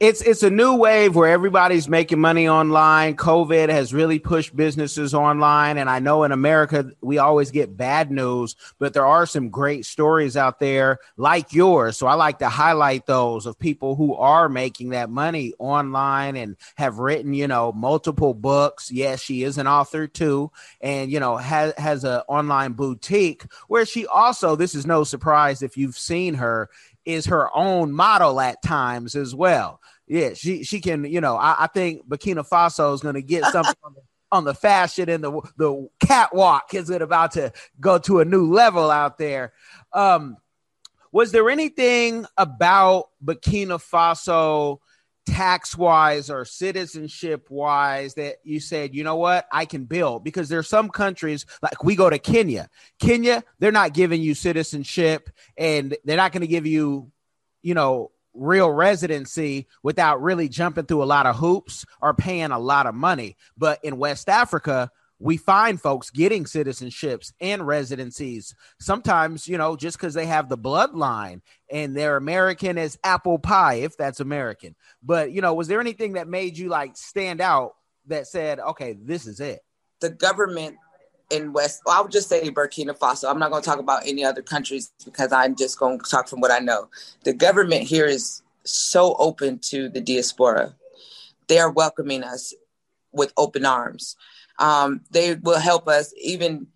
it's 0.00 0.20
it's 0.22 0.42
a 0.42 0.50
new 0.50 0.74
wave 0.74 1.14
where 1.14 1.30
everybody's 1.30 1.88
making 1.88 2.18
money 2.18 2.48
online. 2.48 3.14
COVID 3.16 3.68
has 3.68 3.94
really 3.94 4.18
pushed 4.18 4.56
businesses 4.56 5.14
online, 5.14 5.78
and 5.78 5.88
I 5.88 6.00
know 6.00 6.24
in 6.24 6.32
America 6.32 6.90
we 7.00 7.18
always 7.18 7.52
get 7.52 7.76
bad 7.76 8.10
news, 8.10 8.56
but 8.80 8.94
there 8.94 9.06
are 9.06 9.26
some 9.26 9.48
great 9.48 9.86
stories 9.86 10.36
out 10.36 10.58
there 10.58 10.98
like 11.16 11.52
yours. 11.52 11.96
So 11.96 12.08
I 12.08 12.14
like 12.14 12.40
to 12.40 12.48
highlight 12.48 13.06
those 13.06 13.46
of 13.46 13.60
people 13.60 13.94
who 13.94 14.16
are 14.16 14.48
making 14.48 14.90
that 14.90 15.08
money 15.08 15.54
online 15.60 16.34
and 16.34 16.56
have 16.74 16.98
written, 16.98 17.32
you 17.32 17.46
know, 17.46 17.70
multiple 17.70 18.34
books. 18.34 18.90
Yes, 18.90 19.20
she 19.20 19.44
is 19.44 19.56
an 19.56 19.68
author 19.68 20.08
too, 20.08 20.50
and 20.80 21.12
you 21.12 21.20
know 21.20 21.36
has 21.36 21.74
has 21.76 22.02
an 22.02 22.22
online 22.26 22.72
boutique 22.72 23.44
where 23.68 23.86
she 23.86 24.04
also. 24.06 24.56
This 24.56 24.74
is 24.74 24.84
no 24.84 25.04
surprise 25.04 25.62
if 25.62 25.76
you've 25.76 25.96
seen 25.96 26.34
her 26.34 26.70
is 27.12 27.26
her 27.26 27.48
own 27.56 27.92
model 27.92 28.40
at 28.40 28.62
times 28.62 29.14
as 29.14 29.34
well. 29.34 29.80
Yeah, 30.06 30.34
she 30.34 30.64
she 30.64 30.80
can, 30.80 31.04
you 31.04 31.20
know, 31.20 31.36
I, 31.36 31.64
I 31.64 31.66
think 31.68 32.08
Burkina 32.08 32.46
Faso 32.48 32.94
is 32.94 33.00
going 33.00 33.14
to 33.14 33.22
get 33.22 33.44
something 33.52 33.74
on, 33.84 33.94
the, 33.94 34.00
on 34.32 34.44
the 34.44 34.54
fashion 34.54 35.08
and 35.08 35.22
the 35.22 35.40
the 35.56 35.88
catwalk 36.04 36.74
is 36.74 36.90
it 36.90 37.02
about 37.02 37.32
to 37.32 37.52
go 37.80 37.98
to 37.98 38.20
a 38.20 38.24
new 38.24 38.52
level 38.52 38.90
out 38.90 39.18
there. 39.18 39.52
Um, 39.92 40.36
was 41.12 41.32
there 41.32 41.50
anything 41.50 42.26
about 42.36 43.08
Burkina 43.24 43.80
Faso 43.80 44.78
tax 45.30 45.78
wise 45.78 46.28
or 46.28 46.44
citizenship 46.44 47.46
wise 47.50 48.14
that 48.14 48.36
you 48.42 48.58
said, 48.58 48.94
you 48.94 49.04
know 49.04 49.14
what, 49.16 49.46
I 49.52 49.64
can 49.64 49.84
build? 49.84 50.24
Because 50.24 50.48
there's 50.48 50.68
some 50.68 50.88
countries 50.88 51.46
like 51.62 51.84
we 51.84 51.94
go 51.94 52.10
to 52.10 52.18
Kenya. 52.18 52.68
Kenya, 52.98 53.44
they're 53.60 53.70
not 53.70 53.94
giving 53.94 54.22
you 54.22 54.34
citizenship 54.34 55.30
and 55.56 55.96
they're 56.04 56.16
not 56.16 56.32
going 56.32 56.40
to 56.40 56.48
give 56.48 56.66
you, 56.66 57.12
you 57.62 57.74
know, 57.74 58.10
real 58.34 58.70
residency 58.70 59.68
without 59.82 60.20
really 60.20 60.48
jumping 60.48 60.86
through 60.86 61.02
a 61.02 61.04
lot 61.04 61.26
of 61.26 61.36
hoops 61.36 61.86
or 62.02 62.12
paying 62.12 62.50
a 62.50 62.58
lot 62.58 62.86
of 62.86 62.94
money. 62.94 63.36
But 63.56 63.84
in 63.84 63.98
West 63.98 64.28
Africa, 64.28 64.90
we 65.20 65.36
find 65.36 65.80
folks 65.80 66.10
getting 66.10 66.44
citizenships 66.44 67.32
and 67.40 67.64
residencies 67.66 68.54
sometimes 68.80 69.46
you 69.46 69.58
know 69.58 69.76
just 69.76 69.98
because 69.98 70.14
they 70.14 70.26
have 70.26 70.48
the 70.48 70.58
bloodline 70.58 71.40
and 71.70 71.96
they're 71.96 72.16
american 72.16 72.78
as 72.78 72.98
apple 73.04 73.38
pie 73.38 73.74
if 73.74 73.96
that's 73.96 74.18
american. 74.18 74.74
But 75.02 75.30
you 75.30 75.42
know 75.42 75.54
was 75.54 75.68
there 75.68 75.80
anything 75.80 76.14
that 76.14 76.26
made 76.26 76.58
you 76.58 76.68
like 76.68 76.96
stand 76.96 77.40
out 77.40 77.74
that 78.06 78.26
said 78.26 78.58
okay 78.58 78.96
this 79.00 79.26
is 79.26 79.38
it 79.40 79.60
the 80.00 80.10
government 80.10 80.76
in 81.30 81.52
west 81.52 81.82
well, 81.84 81.98
i 81.98 82.00
would 82.00 82.10
just 82.10 82.28
say 82.28 82.50
burkina 82.50 82.98
faso. 82.98 83.30
I'm 83.30 83.38
not 83.38 83.50
going 83.50 83.62
to 83.62 83.68
talk 83.68 83.78
about 83.78 84.06
any 84.06 84.24
other 84.24 84.42
countries 84.42 84.92
because 85.04 85.32
i'm 85.32 85.54
just 85.54 85.78
going 85.78 86.00
to 86.00 86.10
talk 86.10 86.28
from 86.28 86.40
what 86.40 86.50
i 86.50 86.58
know. 86.58 86.88
The 87.24 87.32
government 87.32 87.82
here 87.82 88.06
is 88.06 88.42
so 88.64 89.14
open 89.18 89.58
to 89.58 89.88
the 89.88 90.00
diaspora. 90.00 90.74
They 91.48 91.58
are 91.58 91.70
welcoming 91.70 92.22
us 92.22 92.54
with 93.12 93.32
open 93.36 93.64
arms 93.64 94.16
um, 94.60 95.00
they 95.10 95.34
will 95.34 95.58
help 95.58 95.88
us 95.88 96.12
even 96.20 96.68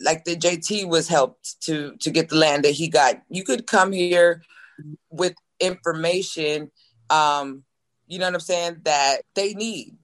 like 0.00 0.24
the 0.24 0.36
JT 0.36 0.88
was 0.88 1.08
helped 1.08 1.60
to 1.62 1.96
to 1.98 2.10
get 2.10 2.28
the 2.28 2.36
land 2.36 2.64
that 2.64 2.72
he 2.72 2.88
got. 2.88 3.20
You 3.28 3.44
could 3.44 3.66
come 3.66 3.92
here 3.92 4.42
with 5.10 5.34
information, 5.60 6.70
um, 7.10 7.64
you 8.06 8.18
know 8.18 8.26
what 8.26 8.34
I'm 8.34 8.40
saying, 8.40 8.80
that 8.84 9.22
they 9.34 9.54
need. 9.54 9.96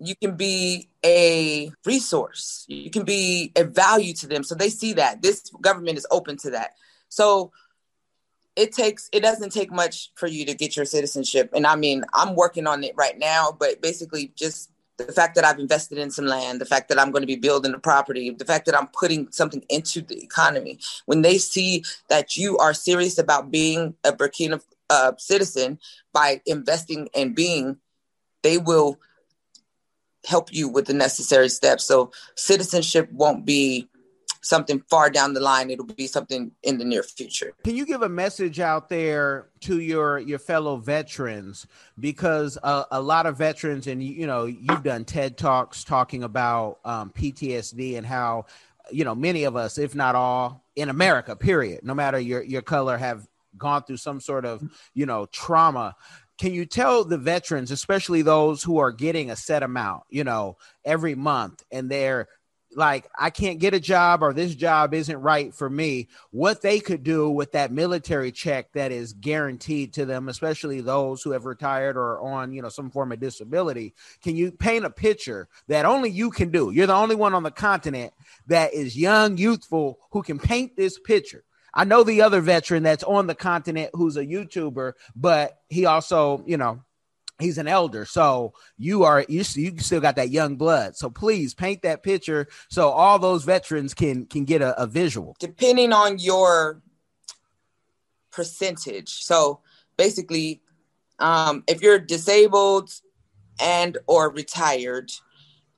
You 0.00 0.14
can 0.16 0.36
be 0.36 0.88
a 1.04 1.72
resource. 1.86 2.64
You 2.68 2.90
can 2.90 3.04
be 3.04 3.52
a 3.56 3.64
value 3.64 4.12
to 4.14 4.26
them. 4.26 4.42
So 4.42 4.54
they 4.54 4.68
see 4.68 4.92
that. 4.94 5.22
This 5.22 5.50
government 5.60 5.96
is 5.96 6.06
open 6.10 6.36
to 6.38 6.50
that. 6.50 6.72
So 7.08 7.52
it 8.56 8.72
takes 8.72 9.08
it 9.12 9.20
doesn't 9.20 9.50
take 9.50 9.72
much 9.72 10.10
for 10.14 10.26
you 10.26 10.44
to 10.46 10.54
get 10.54 10.76
your 10.76 10.84
citizenship. 10.84 11.50
And 11.54 11.66
I 11.66 11.76
mean, 11.76 12.04
I'm 12.12 12.34
working 12.34 12.66
on 12.66 12.84
it 12.84 12.94
right 12.96 13.18
now, 13.18 13.56
but 13.58 13.80
basically 13.80 14.32
just 14.36 14.70
the 14.96 15.12
fact 15.12 15.34
that 15.34 15.44
I've 15.44 15.58
invested 15.58 15.98
in 15.98 16.10
some 16.10 16.26
land, 16.26 16.60
the 16.60 16.66
fact 16.66 16.88
that 16.88 16.98
I'm 17.00 17.10
going 17.10 17.22
to 17.22 17.26
be 17.26 17.36
building 17.36 17.74
a 17.74 17.78
property, 17.78 18.30
the 18.30 18.44
fact 18.44 18.66
that 18.66 18.76
I'm 18.76 18.86
putting 18.88 19.30
something 19.32 19.64
into 19.68 20.02
the 20.02 20.22
economy, 20.22 20.78
when 21.06 21.22
they 21.22 21.38
see 21.38 21.84
that 22.08 22.36
you 22.36 22.56
are 22.58 22.74
serious 22.74 23.18
about 23.18 23.50
being 23.50 23.94
a 24.04 24.12
Burkina 24.12 24.62
uh, 24.90 25.12
citizen 25.18 25.78
by 26.12 26.40
investing 26.46 27.08
and 27.14 27.34
being, 27.34 27.76
they 28.42 28.58
will 28.58 29.00
help 30.26 30.52
you 30.52 30.68
with 30.68 30.86
the 30.86 30.94
necessary 30.94 31.48
steps. 31.48 31.84
So 31.84 32.12
citizenship 32.36 33.10
won't 33.12 33.44
be 33.44 33.88
something 34.44 34.80
far 34.88 35.10
down 35.10 35.32
the 35.34 35.40
line 35.40 35.70
it'll 35.70 35.86
be 35.86 36.06
something 36.06 36.52
in 36.62 36.78
the 36.78 36.84
near 36.84 37.02
future. 37.02 37.52
Can 37.64 37.74
you 37.74 37.86
give 37.86 38.02
a 38.02 38.08
message 38.08 38.60
out 38.60 38.88
there 38.88 39.48
to 39.60 39.80
your 39.80 40.18
your 40.18 40.38
fellow 40.38 40.76
veterans? 40.76 41.66
Because 41.98 42.58
uh, 42.62 42.84
a 42.90 43.00
lot 43.00 43.26
of 43.26 43.36
veterans 43.36 43.86
and 43.86 44.02
you 44.02 44.26
know 44.26 44.44
you've 44.44 44.82
done 44.82 45.04
ted 45.04 45.36
talks 45.36 45.82
talking 45.82 46.22
about 46.22 46.78
um, 46.84 47.10
ptsd 47.10 47.96
and 47.96 48.06
how 48.06 48.46
you 48.90 49.04
know 49.04 49.14
many 49.14 49.44
of 49.44 49.56
us 49.56 49.78
if 49.78 49.94
not 49.94 50.14
all 50.14 50.62
in 50.76 50.90
america 50.90 51.34
period 51.34 51.82
no 51.82 51.94
matter 51.94 52.18
your 52.18 52.42
your 52.42 52.60
color 52.60 52.98
have 52.98 53.26
gone 53.56 53.82
through 53.84 53.96
some 53.96 54.20
sort 54.20 54.44
of 54.44 54.62
you 54.94 55.06
know 55.06 55.26
trauma. 55.26 55.94
Can 56.36 56.52
you 56.52 56.66
tell 56.66 57.04
the 57.04 57.18
veterans 57.18 57.70
especially 57.70 58.22
those 58.22 58.62
who 58.62 58.78
are 58.78 58.92
getting 58.92 59.30
a 59.30 59.36
set 59.36 59.62
amount 59.62 60.02
you 60.10 60.24
know 60.24 60.56
every 60.84 61.14
month 61.14 61.62
and 61.70 61.90
they're 61.90 62.28
like 62.76 63.08
I 63.18 63.30
can't 63.30 63.58
get 63.58 63.74
a 63.74 63.80
job 63.80 64.22
or 64.22 64.32
this 64.32 64.54
job 64.54 64.94
isn't 64.94 65.20
right 65.20 65.54
for 65.54 65.68
me, 65.68 66.08
what 66.30 66.62
they 66.62 66.80
could 66.80 67.02
do 67.02 67.28
with 67.30 67.52
that 67.52 67.72
military 67.72 68.32
check 68.32 68.72
that 68.72 68.92
is 68.92 69.12
guaranteed 69.12 69.92
to 69.94 70.06
them, 70.06 70.28
especially 70.28 70.80
those 70.80 71.22
who 71.22 71.30
have 71.32 71.44
retired 71.44 71.96
or 71.96 72.20
on, 72.20 72.52
you 72.52 72.62
know, 72.62 72.68
some 72.68 72.90
form 72.90 73.12
of 73.12 73.20
disability. 73.20 73.94
Can 74.22 74.36
you 74.36 74.52
paint 74.52 74.84
a 74.84 74.90
picture 74.90 75.48
that 75.68 75.84
only 75.84 76.10
you 76.10 76.30
can 76.30 76.50
do? 76.50 76.70
You're 76.70 76.86
the 76.86 76.94
only 76.94 77.16
one 77.16 77.34
on 77.34 77.42
the 77.42 77.50
continent 77.50 78.12
that 78.46 78.74
is 78.74 78.96
young, 78.96 79.36
youthful, 79.36 79.98
who 80.10 80.22
can 80.22 80.38
paint 80.38 80.76
this 80.76 80.98
picture. 80.98 81.44
I 81.72 81.84
know 81.84 82.04
the 82.04 82.22
other 82.22 82.40
veteran 82.40 82.84
that's 82.84 83.02
on 83.02 83.26
the 83.26 83.34
continent 83.34 83.90
who's 83.94 84.16
a 84.16 84.24
YouTuber, 84.24 84.92
but 85.16 85.58
he 85.68 85.86
also, 85.86 86.44
you 86.46 86.56
know, 86.56 86.82
he's 87.38 87.58
an 87.58 87.66
elder 87.66 88.04
so 88.04 88.52
you 88.78 89.02
are 89.04 89.24
you, 89.28 89.44
you 89.54 89.78
still 89.78 90.00
got 90.00 90.16
that 90.16 90.30
young 90.30 90.56
blood. 90.56 90.96
So 90.96 91.10
please 91.10 91.54
paint 91.54 91.82
that 91.82 92.02
picture 92.02 92.48
so 92.68 92.90
all 92.90 93.18
those 93.18 93.44
veterans 93.44 93.94
can 93.94 94.26
can 94.26 94.44
get 94.44 94.62
a, 94.62 94.80
a 94.80 94.86
visual. 94.86 95.36
Depending 95.40 95.92
on 95.92 96.18
your 96.18 96.82
percentage. 98.30 99.24
So 99.24 99.60
basically 99.96 100.60
um, 101.18 101.64
if 101.66 101.82
you're 101.82 101.98
disabled 101.98 102.90
and 103.60 103.98
or 104.06 104.30
retired 104.30 105.10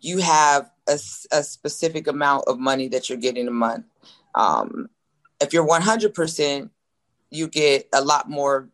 you 0.01 0.19
have 0.19 0.71
a, 0.89 0.99
a, 1.33 1.43
specific 1.43 2.07
amount 2.07 2.45
of 2.47 2.59
money 2.59 2.87
that 2.89 3.09
you're 3.09 3.19
getting 3.19 3.49
a 3.49 3.51
month. 3.51 3.85
Um, 4.35 4.89
if 5.41 5.53
you're 5.53 5.67
100% 5.67 6.71
you 7.31 7.49
get 7.49 7.89
a 7.93 8.03
lot 8.03 8.31
more 8.31 8.69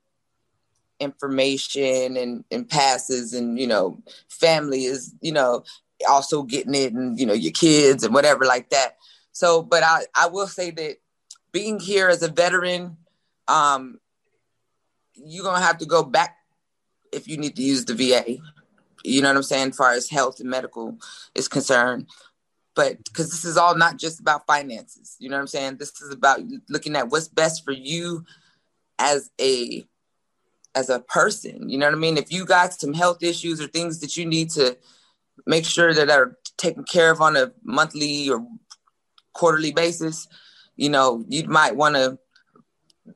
information 1.03 2.17
and, 2.17 2.45
and 2.51 2.69
passes 2.69 3.35
and 3.35 3.59
you 3.59 3.67
know 3.67 3.99
family 4.29 4.85
is 4.85 5.15
you 5.21 5.33
know 5.33 5.65
also 6.09 6.43
getting 6.43 6.75
it 6.75 6.93
and 6.93 7.19
you 7.19 7.27
know 7.27 7.33
your 7.33 7.53
kids 7.53 8.05
and 8.05 8.15
whatever 8.15 8.45
like 8.45 8.71
that. 8.71 8.97
So 9.33 9.63
but 9.63 9.83
i 9.83 10.05
i 10.15 10.27
will 10.27 10.49
say 10.49 10.71
that 10.71 10.97
being 11.53 11.79
here 11.79 12.09
as 12.09 12.23
a 12.23 12.29
veteran 12.29 12.97
um 13.49 13.99
you're 15.15 15.45
gonna 15.45 15.65
have 15.65 15.79
to 15.79 15.87
go 15.87 16.03
back 16.03 16.37
if 17.13 17.29
you 17.29 17.37
need 17.37 17.57
to 17.57 17.63
use 17.63 17.85
the 17.85 17.95
va 17.95 18.25
you 19.05 19.21
know 19.21 19.29
what 19.29 19.37
i'm 19.37 19.43
saying? 19.43 19.71
As 19.71 19.77
far 19.77 19.93
as 19.93 20.09
health 20.09 20.41
and 20.41 20.51
medical 20.51 20.99
is 21.35 21.49
concerned. 21.49 22.07
But 22.75 23.05
because 23.05 23.31
this 23.31 23.45
is 23.45 23.57
all 23.57 23.77
not 23.77 23.99
just 23.99 24.21
about 24.21 24.47
finances. 24.47 25.17
You 25.19 25.29
know 25.29 25.37
what 25.37 25.43
i'm 25.43 25.47
saying? 25.49 25.77
This 25.77 26.01
is 26.01 26.13
about 26.13 26.41
looking 26.69 26.97
at 26.97 27.09
what's 27.09 27.29
best 27.29 27.65
for 27.65 27.73
you 27.73 28.25
as 28.99 29.31
a 29.41 29.85
as 30.75 30.89
a 30.89 31.01
person. 31.01 31.69
You 31.69 31.79
know 31.79 31.87
what 31.87 31.95
I 31.95 31.99
mean? 31.99 32.17
If 32.17 32.33
you 32.33 32.45
got 32.45 32.75
some 32.75 32.95
health 32.95 33.23
issues 33.23 33.61
or 33.61 33.67
things 33.67 34.01
that 34.01 34.17
you 34.17 34.27
need 34.27 34.51
to 34.51 34.77
make 35.47 35.65
sure 35.65 35.93
that 35.95 36.11
are 36.11 36.39
taken 36.57 36.85
care 36.85 37.11
of 37.11 37.21
on 37.21 37.37
a 37.37 37.53
monthly 37.63 38.31
or 38.31 38.47
quarterly 39.33 39.73
basis, 39.73 40.27
you 40.77 40.89
know, 40.89 41.25
you 41.29 41.45
might 41.45 41.77
want 41.77 41.97
to 41.97 42.19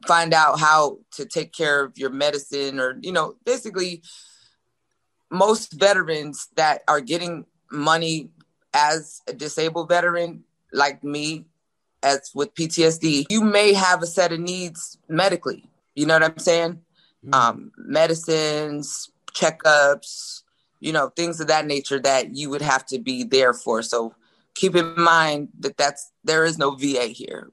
find 0.07 0.35
out 0.35 0.59
how 0.59 0.99
to 1.13 1.25
take 1.25 1.53
care 1.53 1.85
of 1.85 1.97
your 1.97 2.11
medicine 2.11 2.81
or, 2.81 2.99
you 3.01 3.13
know, 3.13 3.37
basically 3.45 4.03
most 5.31 5.73
veterans 5.73 6.49
that 6.57 6.83
are 6.89 7.01
getting 7.01 7.47
money 7.71 8.31
as 8.75 9.23
a 9.27 9.33
disabled 9.33 9.89
veteran 9.89 10.45
like 10.73 11.03
me 11.03 11.47
as 12.03 12.31
with 12.35 12.55
PTSD, 12.55 13.27
you 13.31 13.43
may 13.43 13.73
have 13.73 14.03
a 14.03 14.07
set 14.07 14.33
of 14.33 14.41
needs 14.41 14.99
medically. 15.09 15.69
You 15.95 16.07
know 16.07 16.15
what 16.15 16.25
I'm 16.25 16.39
saying? 16.39 16.81
Mm-hmm. 17.26 17.35
Um, 17.35 17.73
medicines, 17.76 19.11
checkups, 19.33 20.42
you 20.80 20.92
know, 20.92 21.09
things 21.11 21.40
of 21.40 21.49
that 21.49 21.66
nature 21.66 21.99
that 22.00 22.37
you 22.37 22.50
would 22.50 22.62
have 22.62 22.87
to 22.87 22.99
be 22.99 23.25
there 23.25 23.52
for. 23.52 23.83
So 23.83 24.14
keep 24.54 24.75
in 24.75 24.95
mind 25.00 25.49
that 25.61 25.76
that's 25.76 26.12
there 26.25 26.45
is 26.45 26.59
no 26.59 26.73
VA 26.75 27.06
here 27.06 27.49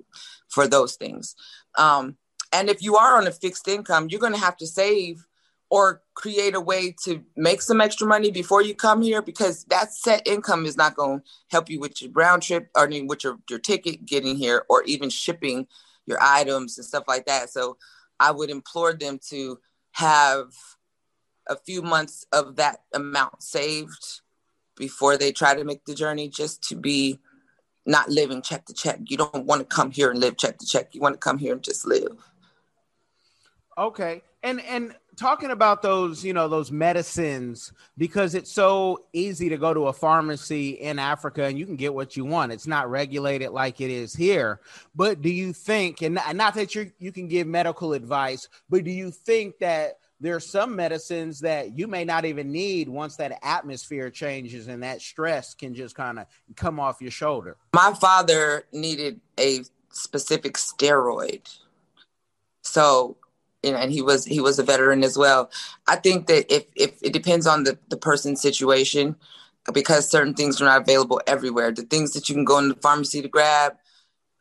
for 0.49 0.67
those 0.67 0.95
things. 0.95 1.35
Um, 1.77 2.17
and 2.51 2.69
if 2.69 2.81
you 2.83 2.95
are 2.95 3.17
on 3.17 3.27
a 3.27 3.31
fixed 3.31 3.67
income, 3.67 4.07
you're 4.09 4.19
going 4.19 4.33
to 4.33 4.39
have 4.39 4.57
to 4.57 4.67
save 4.67 5.25
or 5.69 6.03
create 6.13 6.53
a 6.53 6.61
way 6.61 6.93
to 7.03 7.23
make 7.35 7.59
some 7.59 7.81
extra 7.81 8.05
money 8.05 8.29
before 8.29 8.61
you 8.61 8.75
come 8.75 9.01
here 9.01 9.23
because 9.23 9.63
that 9.65 9.91
set 9.91 10.21
income 10.27 10.67
is 10.67 10.77
not 10.77 10.95
going 10.95 11.19
to 11.19 11.25
help 11.49 11.67
you 11.67 11.79
with 11.79 11.99
your 11.99 12.11
round 12.11 12.43
trip 12.43 12.69
or 12.75 12.83
I 12.83 12.87
mean, 12.87 13.07
with 13.07 13.23
your, 13.23 13.39
your 13.49 13.57
ticket 13.57 14.05
getting 14.05 14.35
here 14.35 14.65
or 14.69 14.83
even 14.83 15.09
shipping 15.09 15.65
your 16.05 16.19
items 16.21 16.77
and 16.77 16.85
stuff 16.85 17.05
like 17.07 17.25
that. 17.25 17.49
So 17.49 17.77
I 18.19 18.31
would 18.31 18.49
implore 18.49 18.93
them 18.93 19.19
to 19.29 19.59
have 19.91 20.53
a 21.47 21.57
few 21.57 21.81
months 21.81 22.25
of 22.31 22.55
that 22.55 22.83
amount 22.93 23.43
saved 23.43 24.21
before 24.75 25.17
they 25.17 25.31
try 25.31 25.53
to 25.53 25.63
make 25.63 25.85
the 25.85 25.93
journey 25.93 26.29
just 26.29 26.63
to 26.69 26.75
be 26.75 27.19
not 27.85 28.09
living 28.09 28.41
check 28.41 28.65
to 28.65 28.73
check. 28.73 28.99
You 29.05 29.17
don't 29.17 29.45
want 29.45 29.59
to 29.59 29.75
come 29.75 29.91
here 29.91 30.09
and 30.09 30.19
live 30.19 30.37
check 30.37 30.57
to 30.59 30.65
check. 30.65 30.95
You 30.95 31.01
want 31.01 31.15
to 31.15 31.19
come 31.19 31.37
here 31.37 31.53
and 31.53 31.63
just 31.63 31.85
live. 31.85 32.17
Okay. 33.77 34.21
And 34.41 34.61
and 34.61 34.95
talking 35.15 35.51
about 35.51 35.81
those, 35.81 36.23
you 36.23 36.33
know, 36.33 36.47
those 36.47 36.71
medicines 36.71 37.71
because 37.97 38.35
it's 38.35 38.51
so 38.51 39.05
easy 39.13 39.49
to 39.49 39.57
go 39.57 39.73
to 39.73 39.87
a 39.87 39.93
pharmacy 39.93 40.71
in 40.71 40.99
Africa 40.99 41.45
and 41.45 41.57
you 41.57 41.65
can 41.65 41.75
get 41.75 41.93
what 41.93 42.17
you 42.17 42.25
want. 42.25 42.51
It's 42.51 42.67
not 42.67 42.89
regulated 42.89 43.51
like 43.51 43.81
it 43.81 43.91
is 43.91 44.13
here. 44.15 44.59
But 44.95 45.21
do 45.21 45.29
you 45.29 45.53
think 45.53 46.01
and 46.01 46.19
not 46.33 46.55
that 46.55 46.75
you 46.75 46.91
you 46.99 47.11
can 47.11 47.27
give 47.27 47.47
medical 47.47 47.93
advice, 47.93 48.47
but 48.69 48.83
do 48.83 48.91
you 48.91 49.11
think 49.11 49.59
that 49.59 49.97
there 50.19 50.35
are 50.35 50.39
some 50.39 50.75
medicines 50.75 51.41
that 51.41 51.77
you 51.77 51.85
may 51.85 52.05
not 52.05 52.23
even 52.23 52.49
need 52.49 52.87
once 52.87 53.17
that 53.17 53.37
atmosphere 53.43 54.09
changes 54.09 54.69
and 54.69 54.81
that 54.81 55.01
stress 55.01 55.53
can 55.53 55.75
just 55.75 55.95
kind 55.95 56.17
of 56.17 56.27
come 56.55 56.79
off 56.79 57.01
your 57.01 57.11
shoulder. 57.11 57.57
My 57.73 57.93
father 57.93 58.63
needed 58.71 59.19
a 59.37 59.63
specific 59.91 60.53
steroid. 60.53 61.53
So 62.61 63.17
and 63.63 63.91
he 63.91 64.01
was 64.01 64.25
he 64.25 64.39
was 64.39 64.59
a 64.59 64.63
veteran 64.63 65.03
as 65.03 65.17
well. 65.17 65.49
I 65.87 65.95
think 65.95 66.27
that 66.27 66.53
if 66.53 66.65
if 66.75 67.01
it 67.01 67.13
depends 67.13 67.47
on 67.47 67.63
the 67.63 67.77
the 67.89 67.97
person's 67.97 68.41
situation, 68.41 69.15
because 69.73 70.09
certain 70.09 70.33
things 70.33 70.61
are 70.61 70.65
not 70.65 70.81
available 70.81 71.21
everywhere. 71.27 71.71
The 71.71 71.83
things 71.83 72.11
that 72.13 72.27
you 72.27 72.35
can 72.35 72.45
go 72.45 72.57
in 72.57 72.69
the 72.69 72.75
pharmacy 72.75 73.21
to 73.21 73.27
grab 73.27 73.77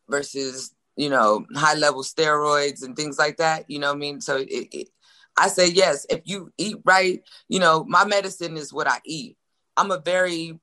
versus 0.09 0.73
you 0.97 1.09
know 1.09 1.47
high 1.55 1.75
level 1.75 2.03
steroids 2.03 2.83
and 2.83 2.97
things 2.97 3.19
like 3.19 3.37
that. 3.37 3.71
You 3.71 3.79
know 3.79 3.89
what 3.89 3.97
I 3.97 4.01
mean? 4.01 4.21
So 4.21 4.39
it, 4.39 4.69
it, 4.73 4.89
I 5.37 5.49
say 5.49 5.69
yes. 5.69 6.07
If 6.11 6.23
you 6.25 6.53
eat 6.59 6.77
right, 6.85 7.23
you 7.49 7.61
know 7.61 7.85
my 7.85 8.05
medicine 8.05 8.57
is 8.57 8.73
what 8.73 8.89
I 8.89 8.99
eat. 9.05 9.37
I'm 9.77 9.91
a 9.91 9.99
very 9.99 10.59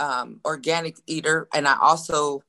um, 0.00 0.40
organic 0.44 0.96
eater, 1.06 1.48
and 1.54 1.68
I 1.68 1.76
also 1.80 2.42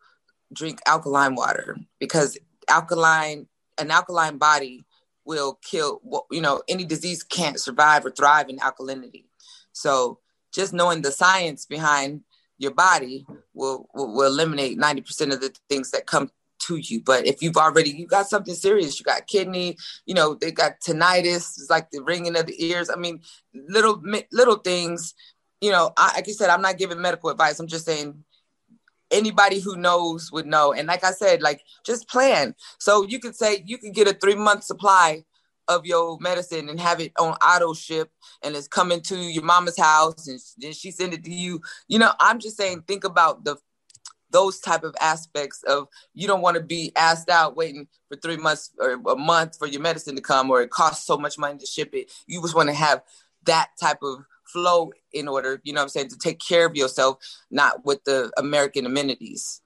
drink 0.52 0.80
alkaline 0.88 1.36
water 1.36 1.78
because 2.00 2.38
alkaline 2.68 3.48
an 3.78 3.92
alkaline 3.92 4.38
body 4.38 4.86
will 5.26 5.60
kill 5.64 6.02
you 6.32 6.42
know 6.42 6.62
any 6.68 6.86
disease 6.86 7.24
can't 7.24 7.60
survive 7.60 8.06
or 8.06 8.12
thrive 8.12 8.50
in 8.50 8.58
alkalinity. 8.58 9.26
So 9.72 10.20
just 10.54 10.74
knowing 10.74 11.02
the 11.02 11.12
science 11.12 11.66
behind 11.66 12.22
your 12.58 12.74
body 12.74 13.26
will 13.54 13.88
will, 13.94 14.14
will 14.14 14.28
eliminate 14.28 14.78
90% 14.78 15.34
of 15.34 15.42
the 15.42 15.56
things 15.70 15.92
that 15.92 16.06
come 16.06 16.30
to 16.60 16.78
you. 16.78 17.02
But 17.02 17.26
if 17.26 17.42
you've 17.42 17.58
already 17.58 17.90
you 17.90 18.08
got 18.08 18.30
something 18.30 18.54
serious 18.54 19.00
you 19.00 19.04
got 19.04 19.28
kidney 19.28 19.78
you 20.06 20.14
know 20.14 20.36
they 20.36 20.52
got 20.52 20.80
tinnitus 20.80 21.58
it's 21.58 21.68
like 21.70 21.92
the 21.92 22.02
ringing 22.02 22.38
of 22.38 22.46
the 22.46 22.66
ears. 22.66 22.90
I 22.90 22.96
mean 22.96 23.22
little 23.54 24.02
little 24.32 24.58
things 24.58 25.14
you 25.62 25.72
know 25.72 25.92
I, 25.98 26.16
like 26.16 26.28
you 26.28 26.34
said 26.34 26.50
i'm 26.50 26.62
not 26.62 26.78
giving 26.78 27.02
medical 27.02 27.30
advice. 27.30 27.60
I'm 27.60 27.68
just 27.68 27.86
saying 27.86 28.24
anybody 29.14 29.60
who 29.60 29.78
knows 29.78 30.32
would 30.32 30.46
know. 30.46 30.74
And 30.74 30.88
like 30.88 31.04
I 31.04 31.12
said, 31.12 31.42
like 31.42 31.62
just 31.86 32.10
plan. 32.10 32.56
So 32.80 33.04
you 33.04 33.20
could 33.20 33.36
say 33.36 33.64
you 33.66 33.78
could 33.78 33.94
get 33.94 34.08
a 34.08 34.14
three 34.14 34.36
month 34.36 34.64
supply 34.64 35.24
of 35.70 35.86
your 35.86 36.18
medicine 36.20 36.68
and 36.68 36.80
have 36.80 37.00
it 37.00 37.14
on 37.18 37.34
auto 37.36 37.74
ship 37.74 38.12
and 38.44 38.56
it's 38.56 38.68
coming 38.68 39.00
to 39.00 39.16
your 39.16 39.44
mama's 39.44 39.78
house 39.78 40.28
and 40.28 40.38
then 40.58 40.74
she 40.74 40.92
send 40.92 41.14
it 41.14 41.24
to 41.24 41.34
you. 41.34 41.62
You 41.88 42.00
know, 42.00 42.12
I'm 42.20 42.40
just 42.40 42.58
saying 42.58 42.84
think 42.88 43.04
about 43.04 43.46
the 43.46 43.58
those 44.32 44.60
type 44.60 44.84
of 44.84 44.96
aspects 45.00 45.64
of 45.68 45.88
you 46.16 46.28
don't 46.28 46.42
want 46.42 46.58
to 46.58 46.64
be 46.64 46.92
asked 46.96 47.30
out 47.30 47.56
waiting 47.56 47.88
for 48.10 48.18
three 48.18 48.36
months 48.36 48.72
or 48.80 48.94
a 48.94 49.16
month 49.16 49.58
for 49.58 49.68
your 49.68 49.80
medicine 49.80 50.16
to 50.16 50.22
come 50.22 50.50
or 50.50 50.62
it 50.64 50.72
costs 50.72 51.06
so 51.06 51.18
much 51.18 51.38
money 51.38 51.58
to 51.60 51.68
ship 51.68 51.92
it. 51.94 52.12
You 52.26 52.42
just 52.42 52.56
want 52.56 52.68
to 52.70 52.76
have 52.76 53.04
that 53.46 53.70
type 53.80 54.00
of 54.02 54.26
flow 54.54 54.92
in 55.12 55.28
order, 55.28 55.60
you 55.64 55.74
know 55.74 55.82
I'm 55.82 55.90
saying, 55.90 56.10
to 56.10 56.18
take 56.18 56.40
care 56.40 56.66
of 56.66 56.76
yourself, 56.76 57.18
not 57.52 57.84
with 57.84 58.04
the 58.06 58.32
American 58.38 58.86
amenities. 58.86 59.62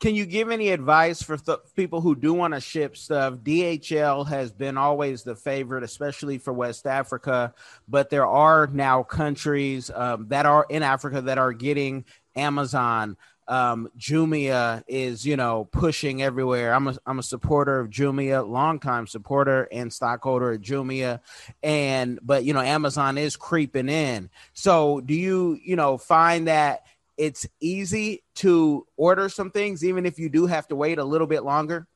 Can 0.00 0.14
you 0.14 0.26
give 0.26 0.50
any 0.50 0.68
advice 0.68 1.22
for 1.22 1.36
th- 1.36 1.58
people 1.74 2.00
who 2.00 2.14
do 2.14 2.32
want 2.32 2.54
to 2.54 2.60
ship 2.60 2.96
stuff? 2.96 3.34
DHL 3.34 4.28
has 4.28 4.52
been 4.52 4.78
always 4.78 5.24
the 5.24 5.34
favorite, 5.34 5.82
especially 5.82 6.38
for 6.38 6.52
West 6.52 6.86
Africa, 6.86 7.52
but 7.88 8.08
there 8.08 8.26
are 8.26 8.68
now 8.68 9.02
countries 9.02 9.90
um, 9.92 10.28
that 10.28 10.46
are 10.46 10.66
in 10.70 10.84
Africa 10.84 11.22
that 11.22 11.38
are 11.38 11.52
getting 11.52 12.04
Amazon 12.36 13.16
um, 13.48 13.90
Jumia 13.98 14.84
is, 14.86 15.26
you 15.26 15.36
know, 15.36 15.64
pushing 15.72 16.22
everywhere. 16.22 16.74
I'm 16.74 16.88
a, 16.88 16.96
I'm 17.06 17.18
a 17.18 17.22
supporter 17.22 17.80
of 17.80 17.88
Jumia, 17.88 18.46
longtime 18.46 19.06
supporter 19.06 19.66
and 19.72 19.92
stockholder 19.92 20.52
of 20.52 20.60
Jumia. 20.60 21.20
And, 21.62 22.18
but, 22.22 22.44
you 22.44 22.52
know, 22.52 22.60
Amazon 22.60 23.16
is 23.16 23.36
creeping 23.36 23.88
in. 23.88 24.28
So 24.52 25.00
do 25.00 25.14
you, 25.14 25.58
you 25.64 25.76
know, 25.76 25.96
find 25.96 26.48
that 26.48 26.82
it's 27.16 27.46
easy 27.58 28.22
to 28.36 28.86
order 28.96 29.28
some 29.28 29.50
things, 29.50 29.82
even 29.82 30.04
if 30.04 30.18
you 30.18 30.28
do 30.28 30.46
have 30.46 30.68
to 30.68 30.76
wait 30.76 30.98
a 30.98 31.04
little 31.04 31.26
bit 31.26 31.42
longer? 31.42 31.86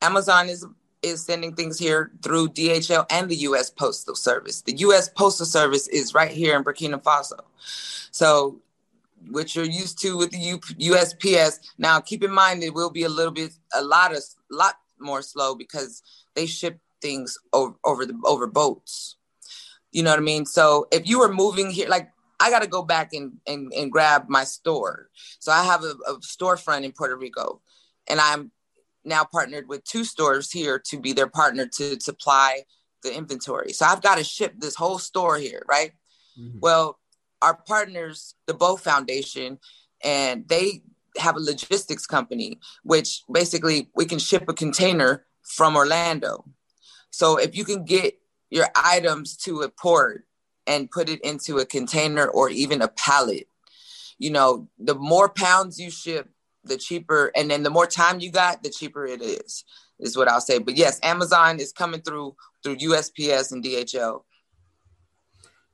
Amazon 0.00 0.48
is 0.48 0.64
is 1.00 1.24
sending 1.24 1.54
things 1.54 1.78
here 1.78 2.10
through 2.22 2.48
DHL 2.48 3.06
and 3.08 3.28
the 3.28 3.36
U.S. 3.36 3.70
Postal 3.70 4.16
Service. 4.16 4.62
The 4.62 4.76
U.S. 4.78 5.08
Postal 5.08 5.46
Service 5.46 5.86
is 5.86 6.12
right 6.12 6.30
here 6.30 6.56
in 6.56 6.64
Burkina 6.64 7.00
Faso. 7.00 7.38
So 8.10 8.60
which 9.30 9.56
you're 9.56 9.64
used 9.64 10.00
to 10.02 10.16
with 10.16 10.30
the 10.30 10.38
U- 10.38 10.92
USPS. 10.92 11.58
Now, 11.78 12.00
keep 12.00 12.22
in 12.22 12.32
mind 12.32 12.62
it 12.62 12.74
will 12.74 12.90
be 12.90 13.04
a 13.04 13.08
little 13.08 13.32
bit, 13.32 13.52
a 13.74 13.82
lot 13.82 14.14
of, 14.14 14.22
lot 14.50 14.74
more 15.00 15.22
slow 15.22 15.54
because 15.54 16.02
they 16.34 16.46
ship 16.46 16.78
things 17.00 17.38
over, 17.52 17.74
over 17.84 18.06
the 18.06 18.18
over 18.24 18.46
boats. 18.46 19.16
You 19.92 20.02
know 20.02 20.10
what 20.10 20.18
I 20.18 20.22
mean? 20.22 20.46
So 20.46 20.86
if 20.92 21.08
you 21.08 21.20
were 21.20 21.32
moving 21.32 21.70
here, 21.70 21.88
like 21.88 22.10
I 22.40 22.50
got 22.50 22.62
to 22.62 22.68
go 22.68 22.82
back 22.82 23.12
and, 23.12 23.32
and 23.46 23.72
and 23.72 23.90
grab 23.90 24.28
my 24.28 24.44
store. 24.44 25.08
So 25.38 25.52
I 25.52 25.64
have 25.64 25.82
a, 25.82 25.94
a 26.06 26.18
storefront 26.18 26.84
in 26.84 26.92
Puerto 26.92 27.16
Rico, 27.16 27.60
and 28.08 28.20
I'm 28.20 28.52
now 29.04 29.24
partnered 29.24 29.68
with 29.68 29.84
two 29.84 30.04
stores 30.04 30.50
here 30.50 30.80
to 30.86 31.00
be 31.00 31.12
their 31.12 31.28
partner 31.28 31.66
to 31.76 32.00
supply 32.00 32.62
the 33.02 33.16
inventory. 33.16 33.72
So 33.72 33.86
I've 33.86 34.02
got 34.02 34.18
to 34.18 34.24
ship 34.24 34.54
this 34.58 34.74
whole 34.74 34.98
store 34.98 35.38
here, 35.38 35.62
right? 35.68 35.92
Mm-hmm. 36.38 36.58
Well, 36.60 36.98
our 37.42 37.54
partners, 37.54 38.34
the 38.46 38.54
Bow 38.54 38.76
Foundation, 38.76 39.58
and 40.04 40.48
they 40.48 40.82
have 41.18 41.36
a 41.36 41.40
logistics 41.40 42.06
company, 42.06 42.58
which 42.82 43.22
basically 43.32 43.88
we 43.94 44.04
can 44.04 44.18
ship 44.18 44.44
a 44.48 44.54
container 44.54 45.24
from 45.42 45.76
Orlando. 45.76 46.44
So 47.10 47.36
if 47.36 47.56
you 47.56 47.64
can 47.64 47.84
get 47.84 48.18
your 48.50 48.68
items 48.76 49.36
to 49.38 49.62
a 49.62 49.68
port 49.68 50.24
and 50.66 50.90
put 50.90 51.08
it 51.08 51.20
into 51.22 51.58
a 51.58 51.66
container 51.66 52.26
or 52.26 52.50
even 52.50 52.82
a 52.82 52.88
pallet, 52.88 53.48
you 54.18 54.30
know, 54.30 54.68
the 54.78 54.94
more 54.94 55.28
pounds 55.28 55.78
you 55.78 55.90
ship, 55.90 56.28
the 56.64 56.76
cheaper, 56.76 57.30
and 57.34 57.50
then 57.50 57.62
the 57.62 57.70
more 57.70 57.86
time 57.86 58.20
you 58.20 58.30
got, 58.30 58.62
the 58.62 58.70
cheaper 58.70 59.06
it 59.06 59.22
is, 59.22 59.64
is 60.00 60.16
what 60.16 60.28
I'll 60.28 60.40
say. 60.40 60.58
But 60.58 60.76
yes, 60.76 61.00
Amazon 61.02 61.60
is 61.60 61.72
coming 61.72 62.02
through 62.02 62.36
through 62.62 62.76
USPS 62.76 63.52
and 63.52 63.64
DHL. 63.64 64.22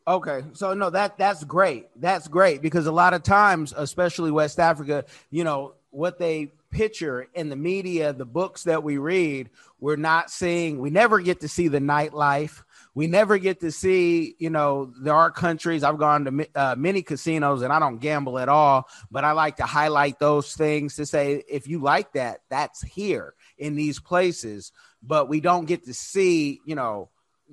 Okay, 0.06 0.44
so 0.52 0.74
no, 0.74 0.90
that 0.90 1.16
that's 1.16 1.44
great. 1.44 1.88
That's 1.96 2.28
great 2.28 2.60
because 2.60 2.86
a 2.86 2.92
lot 2.92 3.14
of 3.14 3.22
times, 3.22 3.72
especially 3.74 4.30
West 4.30 4.60
Africa, 4.60 5.06
you 5.30 5.44
know 5.44 5.74
what 5.90 6.18
they 6.18 6.52
picture 6.70 7.28
in 7.34 7.48
the 7.48 7.56
media, 7.56 8.12
the 8.12 8.26
books 8.26 8.64
that 8.64 8.82
we 8.82 8.98
read, 8.98 9.48
we're 9.78 9.96
not 9.96 10.30
seeing. 10.30 10.78
We 10.78 10.90
never 10.90 11.20
get 11.20 11.40
to 11.40 11.48
see 11.48 11.68
the 11.68 11.78
nightlife. 11.78 12.62
We 12.94 13.06
never 13.06 13.38
get 13.38 13.60
to 13.60 13.72
see, 13.72 14.36
you 14.38 14.50
know, 14.50 14.92
there 15.00 15.14
are 15.14 15.30
countries. 15.30 15.82
I've 15.82 15.98
gone 15.98 16.24
to 16.24 16.48
uh, 16.54 16.74
many 16.76 17.02
casinos 17.02 17.62
and 17.62 17.72
I 17.72 17.78
don't 17.78 17.98
gamble 17.98 18.38
at 18.38 18.48
all, 18.48 18.88
but 19.10 19.24
I 19.24 19.32
like 19.32 19.56
to 19.56 19.64
highlight 19.64 20.18
those 20.18 20.52
things 20.54 20.96
to 20.96 21.06
say 21.06 21.42
if 21.48 21.66
you 21.66 21.80
like 21.80 22.12
that, 22.12 22.40
that's 22.50 22.82
here 22.82 23.34
in 23.56 23.74
these 23.74 24.00
places. 24.00 24.72
But 25.02 25.28
we 25.28 25.40
don't 25.40 25.66
get 25.66 25.84
to 25.84 25.94
see, 25.94 26.60
you 26.64 26.74
know, 26.74 27.08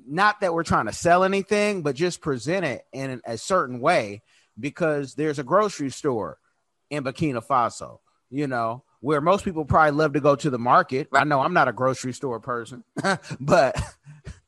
not 0.08 0.42
that 0.42 0.54
we're 0.54 0.64
trying 0.64 0.86
to 0.86 0.94
sell 0.94 1.24
anything, 1.24 1.82
but 1.82 1.96
just 1.96 2.22
present 2.22 2.66
it 2.66 2.86
in 2.94 3.22
a 3.26 3.38
certain 3.38 3.80
way 3.80 4.22
because 4.60 5.16
there's 5.16 5.40
a 5.40 5.44
grocery 5.44 5.90
store 5.90 6.38
in 6.90 7.04
Burkina 7.04 7.46
Faso, 7.46 8.00
you 8.30 8.48
know, 8.48 8.84
where 9.00 9.22
most 9.22 9.44
people 9.44 9.66
probably 9.66 9.92
love 9.92 10.14
to 10.14 10.20
go 10.20 10.36
to 10.36 10.50
the 10.50 10.60
market. 10.60 11.08
I 11.14 11.24
know 11.24 11.42
I'm 11.42 11.54
not 11.54 11.68
a 11.68 11.74
grocery 11.74 12.14
store 12.14 12.40
person, 12.40 12.84
but 13.40 13.82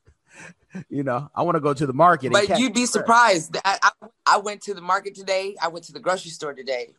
you 0.89 1.03
know, 1.03 1.29
I 1.36 1.43
want 1.43 1.56
to 1.56 1.62
go 1.62 1.73
to 1.73 1.86
the 1.86 1.93
market. 1.93 2.32
But 2.32 2.60
you'd 2.60 2.73
be 2.73 2.86
surprised. 2.86 3.58
I, 3.63 3.77
I, 3.82 4.08
I 4.25 4.38
went 4.38 4.62
to 4.63 4.73
the 4.73 4.82
market 4.82 5.15
today. 5.15 5.56
I 5.62 5.67
went 5.67 5.86
to 5.86 5.93
the 5.93 5.99
grocery 5.99 6.32
store 6.32 6.53
today. 6.53 6.93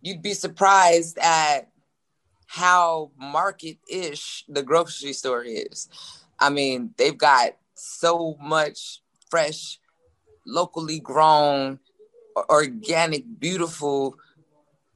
You'd 0.00 0.22
be 0.22 0.34
surprised 0.34 1.18
at 1.18 1.68
how 2.46 3.12
market 3.16 3.78
ish 3.88 4.44
the 4.48 4.62
grocery 4.62 5.12
store 5.12 5.42
is. 5.42 5.88
I 6.38 6.50
mean, 6.50 6.92
they've 6.98 7.16
got 7.16 7.52
so 7.82 8.36
much 8.40 9.00
fresh, 9.30 9.78
locally 10.46 11.00
grown, 11.00 11.78
organic, 12.48 13.24
beautiful 13.38 14.16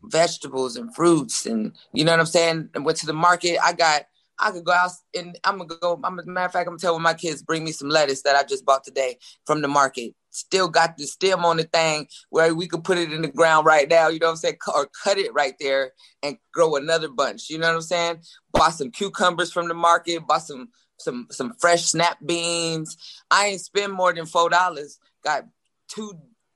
vegetables 0.02 0.76
and 0.76 0.94
fruits, 0.94 1.46
and 1.46 1.72
you 1.92 2.04
know 2.04 2.12
what 2.12 2.20
I'm 2.20 2.26
saying. 2.26 2.70
And 2.74 2.84
went 2.84 2.98
to 2.98 3.06
the 3.06 3.12
market. 3.12 3.58
I 3.62 3.72
got. 3.72 4.02
I 4.38 4.50
could 4.50 4.64
go 4.64 4.72
out 4.72 4.90
and 5.14 5.38
I'm 5.44 5.56
gonna 5.56 5.78
go. 5.80 5.98
I'm 6.04 6.18
a 6.18 6.24
matter 6.26 6.44
of 6.44 6.52
fact, 6.52 6.66
I'm 6.68 6.72
gonna 6.72 6.78
tell 6.78 6.98
my 6.98 7.14
kids 7.14 7.42
bring 7.42 7.64
me 7.64 7.72
some 7.72 7.88
lettuce 7.88 8.20
that 8.22 8.36
I 8.36 8.44
just 8.44 8.66
bought 8.66 8.84
today 8.84 9.16
from 9.46 9.62
the 9.62 9.68
market. 9.68 10.14
Still 10.30 10.68
got 10.68 10.98
the 10.98 11.06
stem 11.06 11.46
on 11.46 11.56
the 11.56 11.64
thing 11.64 12.06
where 12.28 12.54
we 12.54 12.68
could 12.68 12.84
put 12.84 12.98
it 12.98 13.14
in 13.14 13.22
the 13.22 13.28
ground 13.28 13.64
right 13.64 13.88
now. 13.88 14.08
You 14.08 14.18
know 14.18 14.26
what 14.26 14.32
I'm 14.32 14.36
saying? 14.36 14.58
Or 14.74 14.90
cut 15.02 15.16
it 15.16 15.32
right 15.32 15.54
there 15.58 15.92
and 16.22 16.36
grow 16.52 16.76
another 16.76 17.08
bunch. 17.08 17.48
You 17.48 17.56
know 17.56 17.68
what 17.68 17.76
I'm 17.76 17.80
saying? 17.80 18.18
Bought 18.52 18.74
some 18.74 18.90
cucumbers 18.90 19.50
from 19.50 19.68
the 19.68 19.74
market. 19.74 20.26
Bought 20.26 20.42
some 20.42 20.68
some 20.98 21.28
some 21.30 21.54
fresh 21.58 21.84
snap 21.84 22.18
beans. 22.24 22.96
I 23.30 23.46
ain't 23.46 23.60
spend 23.60 23.92
more 23.92 24.12
than 24.12 24.26
four 24.26 24.50
dollars. 24.50 24.98
Got 25.22 25.46
two 25.88 26.12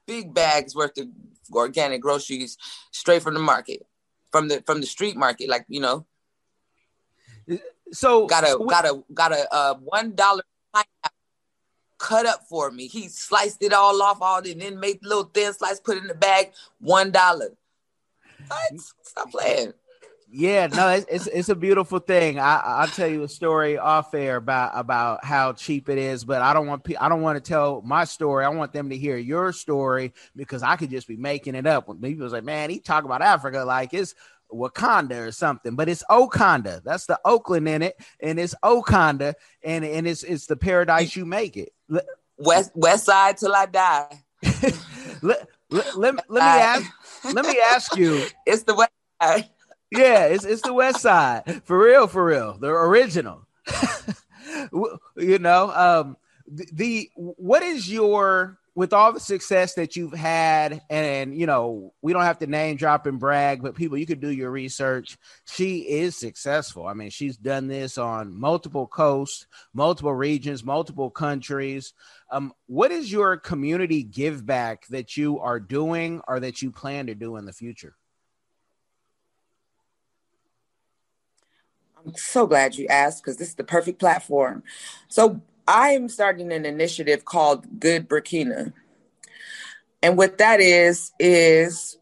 big 0.07 0.35
bags 0.35 0.75
worth 0.75 0.99
of 0.99 1.09
organic 1.53 2.01
groceries 2.01 2.57
straight 2.91 3.23
from 3.23 3.35
the 3.35 3.41
market, 3.41 3.87
from 4.31 4.49
the 4.49 4.63
from 4.67 4.81
the 4.81 4.87
street 4.87 5.17
market. 5.17 5.49
Like 5.49 5.65
you 5.69 5.81
know. 5.81 6.07
So 7.93 8.27
got 8.27 8.45
a 8.45 8.65
got 8.69 8.85
a 8.85 9.03
got 9.13 9.33
a 9.33 9.53
uh, 9.53 9.75
one 9.75 10.15
dollar 10.15 10.43
cut 12.01 12.27
up 12.27 12.41
for 12.49 12.71
me. 12.71 12.89
He 12.89 13.09
sliced 13.09 13.63
it 13.63 13.73
all 13.73 14.03
off, 14.03 14.19
all 14.21 14.39
and 14.39 14.61
then 14.61 14.81
made 14.81 14.99
little 15.03 15.25
thin 15.25 15.53
slice, 15.53 15.79
put 15.79 15.97
it 15.97 16.03
in 16.03 16.09
the 16.09 16.15
bag. 16.15 16.53
One 16.81 17.13
dollar. 17.13 17.51
What? 18.49 18.81
Stop 19.03 19.31
playing. 19.31 19.75
Yeah, 20.33 20.69
no, 20.69 20.89
it's, 20.91 21.07
it's, 21.11 21.27
it's 21.27 21.49
a 21.49 21.57
beautiful 21.57 21.99
thing. 21.99 22.39
I 22.39 22.61
I'll 22.65 22.87
tell 22.87 23.09
you 23.09 23.25
a 23.25 23.29
story 23.29 23.79
off 23.79 24.15
air 24.15 24.37
about 24.37 24.71
about 24.75 25.25
how 25.25 25.55
cheap 25.55 25.89
it 25.89 25.99
is, 25.99 26.25
but 26.25 26.41
I 26.41 26.53
don't 26.53 26.69
want 26.69 26.87
I 27.01 27.09
don't 27.09 27.23
want 27.23 27.43
to 27.43 27.49
tell 27.49 27.83
my 27.85 28.05
story. 28.05 28.45
I 28.45 28.49
want 28.51 28.73
them 28.73 28.91
to 28.91 28.97
hear 28.97 29.17
your 29.17 29.53
story 29.53 30.13
because 30.37 30.63
I 30.63 30.77
could 30.77 30.91
just 30.91 31.09
be 31.09 31.17
making 31.17 31.57
it 31.57 31.67
up. 31.67 31.89
When 31.89 31.99
people 31.99 32.31
say, 32.31 32.43
"Man, 32.43 32.71
he 32.71 32.79
talk 32.79 33.05
about 33.05 33.23
Africa 33.23 33.65
like 33.65 33.93
it's 33.93 34.15
Wakanda 34.53 35.27
or 35.27 35.33
something," 35.33 35.75
but 35.75 35.89
it's 35.89 36.05
Oconda. 36.09 36.81
That's 36.85 37.07
the 37.07 37.19
Oakland 37.25 37.69
in 37.69 37.83
it, 37.83 37.97
and 38.21 38.39
it's 38.39 38.55
Oconda, 38.63 39.35
and 39.65 39.85
and 39.85 40.07
it's 40.07 40.23
it's 40.23 40.47
the 40.47 40.57
paradise 40.57 41.17
you 41.17 41.27
make 41.27 41.57
it. 41.57 41.73
West 42.39 42.71
West 42.77 43.07
Side 43.07 43.37
till 43.37 43.55
I 43.55 43.67
die. 43.67 44.23
let, 45.23 45.49
let, 45.71 45.99
let, 45.99 46.15
let 46.29 46.31
me 46.31 46.41
ask 46.41 47.35
let 47.35 47.45
me 47.45 47.59
ask 47.73 47.97
you. 47.97 48.27
It's 48.47 48.63
the 48.63 48.77
West 48.77 48.93
Side 49.21 49.49
yeah, 49.91 50.27
it's 50.27 50.45
it's 50.45 50.63
the 50.63 50.73
West 50.73 51.01
Side 51.01 51.63
for 51.65 51.79
real, 51.79 52.07
for 52.07 52.25
real, 52.25 52.57
the 52.59 52.69
original. 52.69 53.47
you 55.17 55.39
know, 55.39 55.71
um, 55.71 56.17
the, 56.47 56.67
the 56.73 57.11
what 57.15 57.63
is 57.63 57.91
your 57.91 58.59
with 58.75 58.93
all 58.93 59.13
the 59.13 59.21
success 59.21 59.75
that 59.75 59.97
you've 59.97 60.13
had, 60.13 60.81
and 60.89 61.37
you 61.37 61.47
know, 61.47 61.93
we 62.03 62.13
don't 62.13 62.23
have 62.23 62.39
to 62.39 62.47
name 62.47 62.77
drop 62.77 63.07
and 63.07 63.19
brag, 63.19 63.63
but 63.63 63.75
people, 63.75 63.99
you 63.99 64.07
could 64.07 64.21
do 64.21 64.31
your 64.31 64.51
research. 64.51 65.19
She 65.45 65.79
is 65.81 66.17
successful. 66.17 66.87
I 66.87 66.95
mean, 66.95 67.11
she's 67.11 67.37
done 67.37 67.67
this 67.67 67.99
on 67.99 68.39
multiple 68.39 68.87
coasts, 68.87 69.47
multiple 69.75 70.15
regions, 70.15 70.65
multiple 70.65 71.11
countries. 71.11 71.93
Um, 72.31 72.53
what 72.67 72.93
is 72.93 73.11
your 73.11 73.37
community 73.37 74.03
give 74.05 74.47
back 74.47 74.87
that 74.89 75.17
you 75.17 75.41
are 75.41 75.59
doing 75.59 76.23
or 76.29 76.41
that 76.41 76.63
you 76.63 76.71
plan 76.71 77.09
to 77.09 77.15
do 77.15 77.37
in 77.37 77.45
the 77.45 77.53
future? 77.53 77.97
I'm 82.05 82.15
so 82.15 82.47
glad 82.47 82.77
you 82.77 82.87
asked 82.87 83.23
because 83.23 83.37
this 83.37 83.49
is 83.49 83.55
the 83.55 83.65
perfect 83.65 83.99
platform. 83.99 84.63
So 85.09 85.41
I 85.67 85.91
am 85.91 86.09
starting 86.09 86.53
an 86.53 86.65
initiative 86.65 87.25
called 87.25 87.81
Good 87.81 88.09
Burkina. 88.09 88.73
And 90.03 90.17
what 90.17 90.39
that 90.39 90.61
is, 90.61 91.13
is 91.19 91.99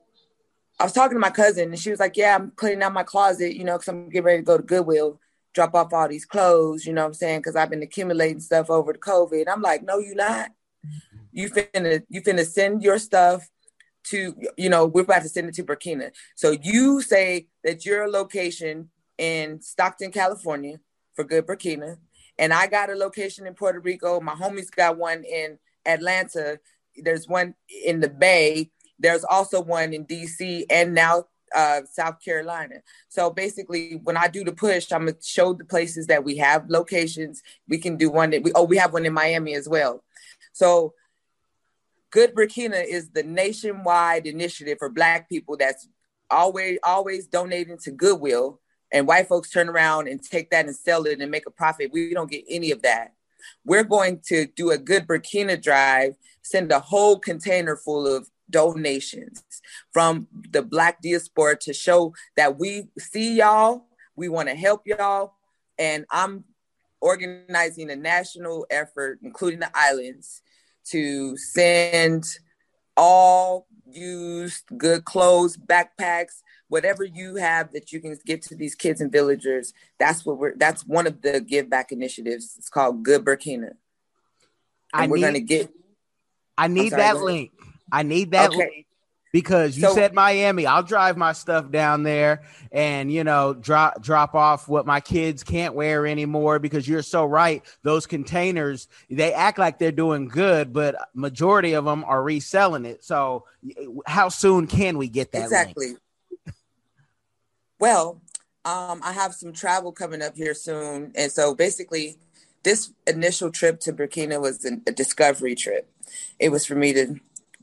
I 0.78 0.84
was 0.84 0.92
talking 0.92 1.16
to 1.16 1.20
my 1.20 1.30
cousin 1.30 1.70
and 1.70 1.78
she 1.78 1.90
was 1.90 2.00
like, 2.00 2.16
Yeah, 2.16 2.36
I'm 2.36 2.52
cleaning 2.52 2.82
out 2.82 2.92
my 2.92 3.02
closet, 3.02 3.56
you 3.56 3.64
know, 3.64 3.74
because 3.74 3.88
I'm 3.88 4.08
getting 4.08 4.24
ready 4.24 4.38
to 4.38 4.44
go 4.44 4.56
to 4.56 4.62
Goodwill, 4.62 5.20
drop 5.52 5.74
off 5.74 5.92
all 5.92 6.08
these 6.08 6.24
clothes, 6.24 6.86
you 6.86 6.92
know 6.92 7.02
what 7.02 7.08
I'm 7.08 7.14
saying? 7.14 7.40
Because 7.40 7.56
I've 7.56 7.70
been 7.70 7.82
accumulating 7.82 8.40
stuff 8.40 8.70
over 8.70 8.92
the 8.92 8.98
COVID. 8.98 9.46
I'm 9.48 9.62
like, 9.62 9.82
No, 9.82 9.98
you're 9.98 10.14
not. 10.14 10.50
You 11.32 11.50
finna 11.50 12.02
you 12.08 12.22
finna 12.22 12.46
send 12.46 12.82
your 12.82 12.98
stuff 12.98 13.48
to, 14.04 14.34
you 14.56 14.70
know, 14.70 14.86
we're 14.86 15.02
about 15.02 15.22
to 15.22 15.28
send 15.28 15.48
it 15.48 15.54
to 15.56 15.64
Burkina. 15.64 16.12
So 16.36 16.56
you 16.62 17.02
say 17.02 17.48
that 17.64 17.84
your 17.84 18.08
location 18.08 18.90
in 19.18 19.60
Stockton, 19.60 20.12
California 20.12 20.78
for 21.14 21.24
Good 21.24 21.46
Burkina. 21.46 21.98
And 22.38 22.52
I 22.52 22.68
got 22.68 22.90
a 22.90 22.94
location 22.94 23.46
in 23.46 23.54
Puerto 23.54 23.80
Rico. 23.80 24.20
My 24.20 24.34
homies 24.34 24.70
got 24.70 24.96
one 24.96 25.24
in 25.24 25.58
Atlanta. 25.84 26.60
There's 26.96 27.26
one 27.26 27.54
in 27.84 28.00
the 28.00 28.08
Bay. 28.08 28.70
There's 28.98 29.24
also 29.24 29.60
one 29.60 29.92
in 29.92 30.06
DC 30.06 30.64
and 30.70 30.94
now 30.94 31.24
uh, 31.54 31.80
South 31.90 32.22
Carolina. 32.22 32.76
So 33.08 33.30
basically, 33.30 34.00
when 34.04 34.16
I 34.16 34.28
do 34.28 34.44
the 34.44 34.52
push, 34.52 34.92
I'm 34.92 35.06
gonna 35.06 35.16
show 35.22 35.52
the 35.52 35.64
places 35.64 36.06
that 36.08 36.24
we 36.24 36.36
have 36.38 36.68
locations. 36.68 37.42
We 37.68 37.78
can 37.78 37.96
do 37.96 38.10
one 38.10 38.30
that 38.30 38.42
we 38.42 38.52
oh 38.54 38.64
we 38.64 38.76
have 38.76 38.92
one 38.92 39.06
in 39.06 39.12
Miami 39.12 39.54
as 39.54 39.68
well. 39.68 40.04
So 40.52 40.94
Good 42.10 42.34
Burkina 42.34 42.84
is 42.84 43.10
the 43.10 43.22
nationwide 43.22 44.26
initiative 44.26 44.78
for 44.78 44.88
Black 44.88 45.28
people 45.28 45.56
that's 45.56 45.88
always 46.30 46.78
always 46.82 47.26
donating 47.26 47.78
to 47.78 47.90
Goodwill 47.90 48.60
and 48.92 49.06
white 49.06 49.28
folks 49.28 49.50
turn 49.50 49.68
around 49.68 50.08
and 50.08 50.22
take 50.22 50.50
that 50.50 50.66
and 50.66 50.74
sell 50.74 51.04
it 51.04 51.20
and 51.20 51.30
make 51.30 51.46
a 51.46 51.50
profit. 51.50 51.92
We 51.92 52.14
don't 52.14 52.30
get 52.30 52.44
any 52.48 52.70
of 52.70 52.82
that. 52.82 53.14
We're 53.64 53.84
going 53.84 54.20
to 54.26 54.46
do 54.46 54.70
a 54.70 54.78
good 54.78 55.06
Burkina 55.06 55.60
drive, 55.62 56.14
send 56.42 56.72
a 56.72 56.80
whole 56.80 57.18
container 57.18 57.76
full 57.76 58.06
of 58.06 58.28
donations 58.50 59.42
from 59.92 60.26
the 60.50 60.62
Black 60.62 61.02
diaspora 61.02 61.56
to 61.58 61.72
show 61.72 62.14
that 62.36 62.58
we 62.58 62.88
see 62.98 63.36
y'all, 63.36 63.86
we 64.16 64.28
want 64.28 64.48
to 64.48 64.54
help 64.54 64.82
y'all. 64.86 65.34
And 65.78 66.06
I'm 66.10 66.44
organizing 67.00 67.90
a 67.90 67.96
national 67.96 68.66
effort, 68.70 69.20
including 69.22 69.60
the 69.60 69.70
islands, 69.74 70.42
to 70.86 71.36
send 71.36 72.24
all 72.96 73.66
used 73.90 74.64
good 74.76 75.04
clothes, 75.04 75.56
backpacks, 75.56 76.42
whatever 76.68 77.04
you 77.04 77.36
have 77.36 77.72
that 77.72 77.92
you 77.92 78.00
can 78.00 78.18
give 78.24 78.40
to 78.42 78.54
these 78.54 78.74
kids 78.74 79.00
and 79.00 79.10
villagers. 79.10 79.74
That's 79.98 80.24
what 80.24 80.38
we're. 80.38 80.56
That's 80.56 80.86
one 80.86 81.06
of 81.06 81.22
the 81.22 81.40
give 81.40 81.68
back 81.68 81.92
initiatives. 81.92 82.54
It's 82.58 82.68
called 82.68 83.02
Good 83.02 83.24
Burkina. 83.24 83.70
And 83.70 83.76
I 84.92 85.06
we're 85.06 85.20
going 85.20 85.34
to 85.34 85.40
get. 85.40 85.70
I 86.56 86.68
need 86.68 86.90
sorry, 86.90 87.02
that 87.02 87.16
link. 87.18 87.52
I 87.90 88.02
need 88.02 88.32
that 88.32 88.50
okay. 88.50 88.58
link 88.58 88.86
because 89.32 89.76
you 89.76 89.82
so, 89.82 89.94
said 89.94 90.14
Miami. 90.14 90.66
I'll 90.66 90.82
drive 90.82 91.16
my 91.16 91.32
stuff 91.32 91.70
down 91.70 92.02
there 92.02 92.42
and 92.72 93.12
you 93.12 93.24
know 93.24 93.54
drop 93.54 94.02
drop 94.02 94.34
off 94.34 94.68
what 94.68 94.86
my 94.86 95.00
kids 95.00 95.44
can't 95.44 95.74
wear 95.74 96.06
anymore 96.06 96.58
because 96.58 96.88
you're 96.88 97.02
so 97.02 97.24
right. 97.24 97.64
Those 97.82 98.06
containers 98.06 98.88
they 99.10 99.32
act 99.32 99.58
like 99.58 99.78
they're 99.78 99.92
doing 99.92 100.28
good, 100.28 100.72
but 100.72 100.96
majority 101.14 101.74
of 101.74 101.84
them 101.84 102.04
are 102.04 102.22
reselling 102.22 102.84
it. 102.84 103.04
So 103.04 103.44
how 104.06 104.28
soon 104.28 104.66
can 104.66 104.98
we 104.98 105.08
get 105.08 105.32
that? 105.32 105.44
Exactly. 105.44 105.88
Link? 105.88 105.98
Well, 107.78 108.20
um, 108.64 109.00
I 109.02 109.12
have 109.12 109.34
some 109.34 109.52
travel 109.52 109.92
coming 109.92 110.22
up 110.22 110.36
here 110.36 110.54
soon, 110.54 111.12
and 111.14 111.30
so 111.32 111.54
basically. 111.54 112.18
This 112.64 112.92
initial 113.06 113.52
trip 113.52 113.78
to 113.80 113.92
Burkina 113.92 114.40
was 114.40 114.64
a 114.64 114.92
discovery 114.92 115.54
trip. 115.54 115.88
It 116.40 116.50
was 116.50 116.66
for 116.66 116.74
me 116.74 116.92
to 116.92 117.14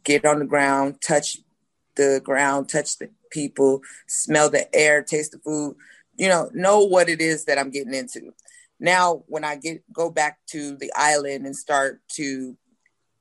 get 0.03 0.25
on 0.25 0.39
the 0.39 0.45
ground, 0.45 1.01
touch 1.01 1.37
the 1.95 2.21
ground, 2.23 2.69
touch 2.69 2.97
the 2.97 3.09
people, 3.29 3.81
smell 4.07 4.49
the 4.49 4.73
air, 4.73 5.03
taste 5.03 5.33
the 5.33 5.39
food, 5.39 5.75
you 6.15 6.29
know, 6.29 6.49
know 6.53 6.79
what 6.79 7.09
it 7.09 7.21
is 7.21 7.45
that 7.45 7.59
I'm 7.59 7.71
getting 7.71 7.93
into. 7.93 8.33
Now, 8.79 9.23
when 9.27 9.43
I 9.43 9.57
get 9.57 9.83
go 9.93 10.09
back 10.09 10.39
to 10.47 10.77
the 10.77 10.91
island 10.95 11.45
and 11.45 11.55
start 11.55 12.01
to 12.13 12.57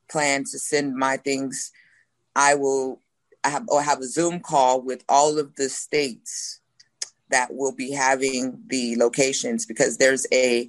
plan 0.08 0.44
to 0.44 0.58
send 0.58 0.94
my 0.94 1.16
things, 1.16 1.72
I 2.36 2.54
will 2.54 3.00
I 3.42 3.50
have 3.50 3.64
or 3.68 3.82
have 3.82 4.00
a 4.00 4.06
Zoom 4.06 4.40
call 4.40 4.80
with 4.80 5.04
all 5.08 5.38
of 5.38 5.56
the 5.56 5.68
states 5.68 6.60
that 7.30 7.54
will 7.54 7.74
be 7.74 7.90
having 7.90 8.58
the 8.68 8.96
locations 8.96 9.66
because 9.66 9.96
there's 9.96 10.26
a 10.32 10.68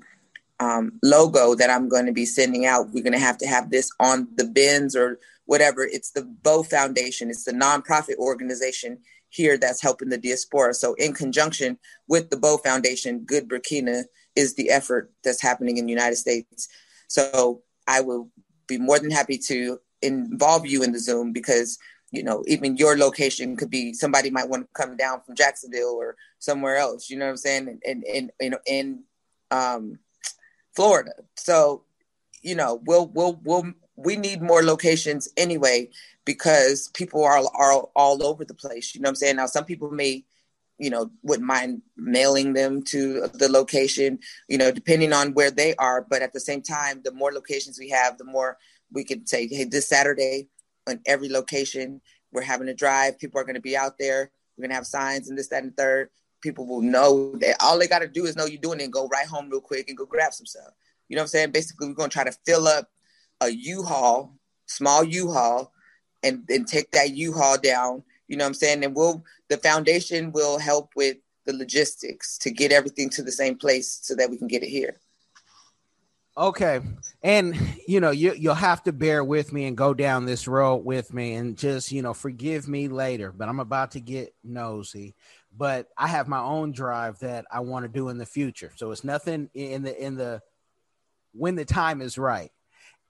um, 0.59 0.93
logo 1.03 1.55
that 1.55 1.69
I'm 1.69 1.89
going 1.89 2.05
to 2.05 2.13
be 2.13 2.25
sending 2.25 2.65
out. 2.65 2.89
We're 2.91 3.03
going 3.03 3.13
to 3.13 3.19
have 3.19 3.37
to 3.39 3.47
have 3.47 3.71
this 3.71 3.89
on 3.99 4.27
the 4.35 4.45
bins 4.45 4.95
or 4.95 5.19
whatever. 5.45 5.83
It's 5.83 6.11
the 6.11 6.23
Bow 6.23 6.63
Foundation. 6.63 7.29
It's 7.29 7.43
the 7.43 7.51
nonprofit 7.51 8.15
organization 8.17 8.99
here 9.29 9.57
that's 9.57 9.81
helping 9.81 10.09
the 10.09 10.17
diaspora. 10.17 10.73
So 10.73 10.93
in 10.93 11.13
conjunction 11.13 11.77
with 12.07 12.29
the 12.29 12.37
Bow 12.37 12.57
Foundation, 12.57 13.25
Good 13.25 13.49
Burkina 13.49 14.03
is 14.35 14.55
the 14.55 14.69
effort 14.69 15.11
that's 15.23 15.41
happening 15.41 15.77
in 15.77 15.85
the 15.85 15.91
United 15.91 16.15
States. 16.15 16.69
So 17.07 17.61
I 17.87 18.01
will 18.01 18.29
be 18.67 18.77
more 18.77 18.97
than 18.97 19.11
happy 19.11 19.37
to 19.47 19.79
involve 20.01 20.65
you 20.65 20.83
in 20.83 20.91
the 20.91 20.99
Zoom 20.99 21.33
because 21.33 21.77
you 22.15 22.23
know 22.23 22.43
even 22.47 22.77
your 22.77 22.97
location 22.97 23.55
could 23.55 23.69
be 23.69 23.93
somebody 23.93 24.29
might 24.29 24.49
want 24.49 24.63
to 24.63 24.69
come 24.73 24.95
down 24.95 25.21
from 25.21 25.35
Jacksonville 25.35 25.95
or 25.99 26.15
somewhere 26.39 26.77
else. 26.77 27.09
You 27.09 27.17
know 27.17 27.25
what 27.25 27.31
I'm 27.31 27.37
saying? 27.37 27.79
In 27.83 28.03
in 28.03 28.31
in, 28.39 28.55
in 28.65 29.03
um, 29.51 29.99
Florida. 30.75 31.11
So 31.35 31.83
you 32.41 32.55
know 32.55 32.81
we'll 32.85 33.07
we'll 33.07 33.39
we'll 33.43 33.73
we 33.95 34.15
need 34.15 34.41
more 34.41 34.63
locations 34.63 35.29
anyway 35.37 35.89
because 36.25 36.89
people 36.89 37.23
are 37.23 37.43
are 37.55 37.73
all 37.95 38.25
over 38.25 38.45
the 38.45 38.53
place. 38.53 38.95
You 38.95 39.01
know 39.01 39.07
what 39.07 39.11
I'm 39.11 39.15
saying? 39.15 39.35
Now 39.35 39.47
some 39.47 39.65
people 39.65 39.91
may 39.91 40.23
you 40.77 40.89
know 40.89 41.09
wouldn't 41.23 41.47
mind 41.47 41.81
mailing 41.95 42.53
them 42.53 42.83
to 42.83 43.29
the 43.35 43.47
location 43.47 44.19
you 44.49 44.57
know 44.57 44.71
depending 44.71 45.13
on 45.13 45.33
where 45.33 45.49
they 45.49 45.73
are 45.75 46.05
but 46.09 46.21
at 46.21 46.33
the 46.33 46.39
same 46.41 46.61
time 46.61 46.99
the 47.05 47.13
more 47.13 47.31
locations 47.31 47.79
we 47.79 47.87
have 47.87 48.17
the 48.17 48.25
more 48.25 48.57
we 48.91 49.03
can 49.03 49.25
say, 49.25 49.47
hey, 49.47 49.65
this 49.65 49.89
Saturday 49.89 50.47
on 50.87 50.99
every 51.05 51.29
location, 51.29 52.01
we're 52.31 52.41
having 52.41 52.69
a 52.69 52.73
drive. 52.73 53.19
People 53.19 53.39
are 53.39 53.43
going 53.43 53.55
to 53.55 53.61
be 53.61 53.77
out 53.77 53.97
there. 53.97 54.31
We're 54.57 54.63
going 54.63 54.69
to 54.69 54.75
have 54.75 54.87
signs 54.87 55.29
and 55.29 55.37
this, 55.37 55.47
that, 55.49 55.63
and 55.63 55.75
third. 55.75 56.09
People 56.41 56.65
will 56.65 56.81
know 56.81 57.35
that 57.37 57.57
all 57.61 57.79
they 57.79 57.87
got 57.87 57.99
to 57.99 58.07
do 58.07 58.25
is 58.25 58.35
know 58.35 58.45
you're 58.45 58.61
doing 58.61 58.79
it 58.79 58.83
and 58.83 58.93
go 58.93 59.07
right 59.07 59.27
home 59.27 59.49
real 59.49 59.61
quick 59.61 59.89
and 59.89 59.97
go 59.97 60.05
grab 60.05 60.33
some 60.33 60.45
stuff. 60.45 60.71
You 61.09 61.15
know 61.15 61.21
what 61.21 61.25
I'm 61.25 61.29
saying? 61.29 61.51
Basically, 61.51 61.87
we're 61.87 61.93
going 61.93 62.09
to 62.09 62.13
try 62.13 62.23
to 62.23 62.37
fill 62.45 62.67
up 62.67 62.89
a 63.41 63.49
U-Haul, 63.49 64.37
small 64.67 65.03
U-Haul, 65.03 65.71
and, 66.23 66.43
and 66.49 66.67
take 66.67 66.91
that 66.91 67.11
U-Haul 67.11 67.57
down. 67.57 68.03
You 68.27 68.37
know 68.37 68.43
what 68.43 68.49
I'm 68.49 68.53
saying? 68.55 68.83
And 68.83 68.95
we'll, 68.95 69.23
the 69.49 69.57
foundation 69.57 70.31
will 70.31 70.57
help 70.57 70.91
with 70.95 71.17
the 71.45 71.53
logistics 71.53 72.37
to 72.39 72.51
get 72.51 72.71
everything 72.71 73.09
to 73.11 73.23
the 73.23 73.31
same 73.31 73.55
place 73.55 73.99
so 74.01 74.15
that 74.15 74.29
we 74.29 74.37
can 74.37 74.47
get 74.47 74.63
it 74.63 74.69
here. 74.69 74.99
Okay. 76.37 76.81
And 77.23 77.55
you 77.87 78.01
know, 78.01 78.11
you 78.11 78.33
you'll 78.33 78.55
have 78.55 78.83
to 78.83 78.93
bear 78.93 79.23
with 79.23 79.53
me 79.53 79.65
and 79.65 79.77
go 79.77 79.93
down 79.93 80.25
this 80.25 80.47
road 80.47 80.77
with 80.85 81.13
me 81.13 81.35
and 81.35 81.57
just, 81.57 81.91
you 81.91 82.01
know, 82.01 82.13
forgive 82.13 82.67
me 82.67 82.87
later, 82.87 83.31
but 83.31 83.47
I'm 83.47 83.59
about 83.59 83.91
to 83.91 84.01
get 84.01 84.33
nosy. 84.43 85.15
But 85.57 85.87
I 85.97 86.07
have 86.07 86.27
my 86.27 86.41
own 86.41 86.73
drive 86.73 87.19
that 87.19 87.45
I 87.49 87.61
want 87.61 87.85
to 87.85 87.89
do 87.89 88.09
in 88.09 88.17
the 88.17 88.25
future. 88.25 88.73
So 88.75 88.91
it's 88.91 89.05
nothing 89.05 89.49
in 89.53 89.83
the 89.83 90.03
in 90.03 90.15
the 90.15 90.41
when 91.33 91.55
the 91.55 91.65
time 91.65 92.01
is 92.01 92.17
right. 92.17 92.51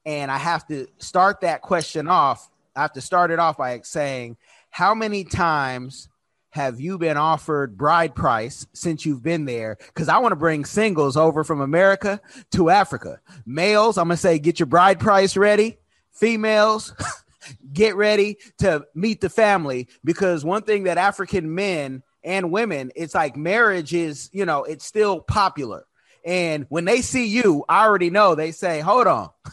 And 0.05 0.29
I 0.29 0.37
have 0.37 0.67
to 0.67 0.87
start 0.99 1.41
that 1.41 1.63
question 1.63 2.07
off. 2.07 2.49
I 2.75 2.81
have 2.81 2.93
to 2.93 3.01
start 3.01 3.31
it 3.31 3.39
off 3.39 3.57
by 3.57 3.79
saying, 3.81 4.37
how 4.69 4.93
many 4.93 5.23
times 5.23 6.09
have 6.55 6.79
you 6.79 6.97
been 6.97 7.17
offered 7.17 7.77
bride 7.77 8.15
price 8.15 8.65
since 8.71 9.05
you've 9.05 9.21
been 9.21 9.43
there? 9.43 9.75
Because 9.87 10.07
I 10.07 10.19
want 10.19 10.31
to 10.31 10.37
bring 10.37 10.63
singles 10.63 11.17
over 11.17 11.43
from 11.43 11.59
America 11.59 12.21
to 12.51 12.69
Africa. 12.69 13.19
Males, 13.45 13.97
I'm 13.97 14.07
going 14.07 14.15
to 14.15 14.21
say, 14.21 14.39
get 14.39 14.57
your 14.57 14.65
bride 14.65 14.97
price 14.97 15.35
ready. 15.35 15.79
Females, 16.13 16.93
get 17.73 17.97
ready 17.97 18.37
to 18.59 18.85
meet 18.95 19.19
the 19.19 19.29
family. 19.29 19.89
Because 20.05 20.45
one 20.45 20.61
thing 20.61 20.83
that 20.83 20.97
African 20.97 21.53
men 21.53 22.03
and 22.23 22.53
women, 22.53 22.89
it's 22.95 23.15
like 23.15 23.35
marriage 23.35 23.93
is, 23.93 24.29
you 24.31 24.45
know, 24.45 24.63
it's 24.63 24.85
still 24.85 25.19
popular. 25.19 25.85
And 26.23 26.67
when 26.69 26.85
they 26.85 27.01
see 27.01 27.25
you, 27.25 27.65
I 27.67 27.83
already 27.83 28.09
know 28.09 28.33
they 28.33 28.53
say, 28.53 28.79
hold 28.79 29.07
on. 29.07 29.29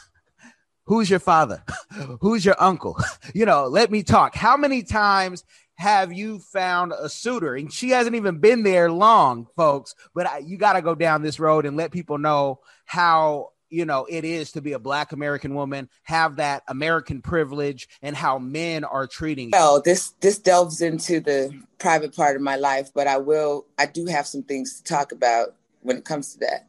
Who's 0.85 1.11
your 1.11 1.21
father? 1.21 1.65
Who's 2.21 2.45
your 2.45 2.57
uncle? 2.61 2.97
You 3.35 3.47
know, 3.47 3.67
let 3.67 3.91
me 3.91 4.05
talk. 4.05 4.37
How 4.37 4.57
many 4.57 4.83
times 4.83 5.45
have 5.77 6.13
you 6.13 6.39
found 6.39 6.93
a 6.93 7.09
suitor? 7.09 7.55
And 7.55 7.73
she 7.73 7.91
hasn't 7.91 8.17
even 8.17 8.39
been 8.39 8.63
there 8.63 8.91
long, 8.91 9.47
folks. 9.57 9.95
But 10.15 10.27
I, 10.27 10.39
you 10.39 10.57
got 10.57 10.75
to 10.75 10.83
go 10.83 10.95
down 10.95 11.23
this 11.23 11.41
road 11.41 11.67
and 11.67 11.77
let 11.77 11.91
people 11.91 12.19
know 12.19 12.61
how 12.85 13.51
you 13.73 13.87
know 13.87 14.07
it 14.09 14.25
is 14.25 14.53
to 14.53 14.61
be 14.61 14.75
a 14.75 14.79
black 14.79 15.13
american 15.13 15.55
woman 15.55 15.89
have 16.03 16.37
that 16.37 16.63
american 16.69 17.23
privilege 17.23 17.89
and 18.03 18.15
how 18.15 18.39
men 18.39 18.85
are 18.85 19.07
treating 19.07 19.47
you 19.47 19.53
well 19.53 19.81
this 19.81 20.11
this 20.21 20.39
delves 20.39 20.83
into 20.83 21.21
the 21.21 21.51
private 21.79 22.15
part 22.15 22.37
of 22.37 22.43
my 22.43 22.57
life 22.57 22.91
but 22.95 23.07
i 23.07 23.17
will 23.17 23.67
i 23.79 23.87
do 23.87 24.05
have 24.05 24.27
some 24.27 24.43
things 24.43 24.77
to 24.77 24.85
talk 24.85 25.11
about 25.11 25.55
when 25.81 25.97
it 25.97 26.05
comes 26.05 26.35
to 26.35 26.41
that 26.41 26.69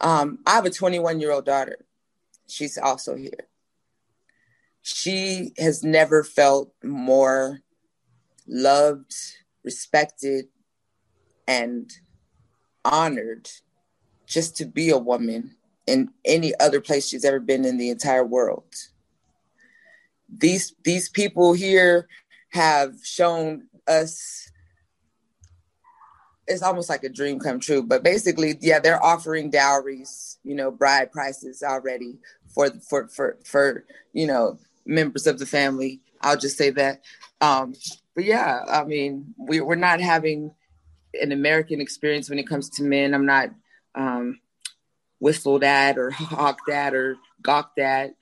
um, 0.00 0.40
i 0.44 0.50
have 0.50 0.66
a 0.66 0.70
21 0.70 1.20
year 1.20 1.30
old 1.30 1.44
daughter 1.44 1.78
she's 2.48 2.76
also 2.76 3.14
here 3.14 3.46
she 4.82 5.52
has 5.56 5.82
never 5.84 6.24
felt 6.24 6.72
more 6.82 7.60
loved, 8.46 9.14
respected, 9.62 10.46
and 11.46 11.90
honored 12.84 13.50
just 14.26 14.56
to 14.56 14.64
be 14.64 14.90
a 14.90 14.98
woman 14.98 15.56
in 15.86 16.10
any 16.24 16.58
other 16.60 16.80
place 16.80 17.06
she's 17.06 17.24
ever 17.24 17.40
been 17.40 17.64
in 17.64 17.76
the 17.76 17.90
entire 17.90 18.24
world. 18.24 18.64
These 20.28 20.74
these 20.84 21.08
people 21.08 21.52
here 21.52 22.08
have 22.50 22.94
shown 23.02 23.68
us 23.86 24.50
it's 26.46 26.62
almost 26.62 26.88
like 26.88 27.04
a 27.04 27.08
dream 27.08 27.38
come 27.38 27.58
true 27.58 27.82
but 27.82 28.02
basically 28.02 28.56
yeah 28.60 28.78
they're 28.78 29.02
offering 29.02 29.50
dowries 29.50 30.38
you 30.44 30.54
know 30.54 30.70
bride 30.70 31.10
prices 31.10 31.62
already 31.62 32.18
for 32.54 32.70
for 32.88 33.08
for 33.08 33.38
for 33.44 33.84
you 34.12 34.26
know 34.26 34.58
members 34.86 35.26
of 35.26 35.38
the 35.38 35.46
family 35.46 36.00
i'll 36.22 36.36
just 36.36 36.56
say 36.56 36.70
that 36.70 37.02
um 37.40 37.74
but 38.14 38.24
yeah, 38.24 38.64
I 38.68 38.84
mean, 38.84 39.34
we, 39.36 39.60
we're 39.60 39.74
not 39.74 40.00
having 40.00 40.52
an 41.20 41.32
American 41.32 41.80
experience 41.80 42.28
when 42.28 42.38
it 42.38 42.48
comes 42.48 42.68
to 42.70 42.82
men. 42.82 43.14
I'm 43.14 43.26
not 43.26 43.50
um, 43.94 44.40
whistled 45.18 45.64
at 45.64 45.98
or 45.98 46.10
hawked 46.12 46.68
at 46.68 46.94
or 46.94 47.16
gawked 47.42 47.78
at. 47.78 48.14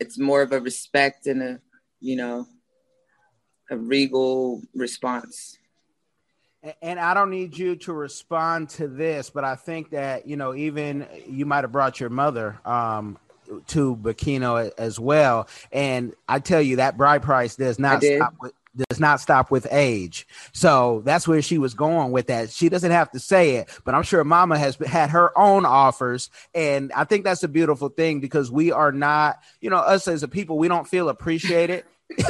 It's 0.00 0.18
more 0.18 0.42
of 0.42 0.52
a 0.52 0.60
respect 0.60 1.26
and 1.26 1.42
a, 1.42 1.60
you 2.00 2.16
know, 2.16 2.46
a 3.70 3.76
regal 3.76 4.62
response. 4.74 5.58
And 6.80 6.98
I 6.98 7.12
don't 7.12 7.30
need 7.30 7.58
you 7.58 7.76
to 7.76 7.92
respond 7.92 8.70
to 8.70 8.88
this, 8.88 9.28
but 9.28 9.44
I 9.44 9.54
think 9.54 9.90
that, 9.90 10.26
you 10.26 10.36
know, 10.36 10.54
even 10.54 11.06
you 11.28 11.44
might 11.44 11.62
have 11.62 11.72
brought 11.72 12.00
your 12.00 12.08
mother 12.08 12.58
um, 12.64 13.18
to 13.68 13.94
Burkina 13.96 14.72
as 14.78 14.98
well. 14.98 15.46
And 15.72 16.14
I 16.26 16.38
tell 16.38 16.62
you, 16.62 16.76
that 16.76 16.96
bride 16.96 17.22
price 17.22 17.56
does 17.56 17.78
not 17.78 18.02
stop 18.02 18.34
with, 18.40 18.54
does 18.76 19.00
not 19.00 19.20
stop 19.20 19.50
with 19.50 19.66
age. 19.70 20.26
So 20.52 21.02
that's 21.04 21.28
where 21.28 21.42
she 21.42 21.58
was 21.58 21.74
going 21.74 22.12
with 22.12 22.26
that. 22.28 22.50
She 22.50 22.68
doesn't 22.68 22.90
have 22.90 23.10
to 23.12 23.18
say 23.18 23.56
it, 23.56 23.70
but 23.84 23.94
I'm 23.94 24.02
sure 24.02 24.24
Mama 24.24 24.58
has 24.58 24.76
had 24.76 25.10
her 25.10 25.36
own 25.38 25.64
offers. 25.64 26.30
And 26.54 26.92
I 26.92 27.04
think 27.04 27.24
that's 27.24 27.42
a 27.42 27.48
beautiful 27.48 27.88
thing 27.88 28.20
because 28.20 28.50
we 28.50 28.72
are 28.72 28.92
not, 28.92 29.40
you 29.60 29.70
know, 29.70 29.76
us 29.76 30.08
as 30.08 30.22
a 30.22 30.28
people, 30.28 30.58
we 30.58 30.68
don't 30.68 30.88
feel 30.88 31.08
appreciated. 31.08 31.84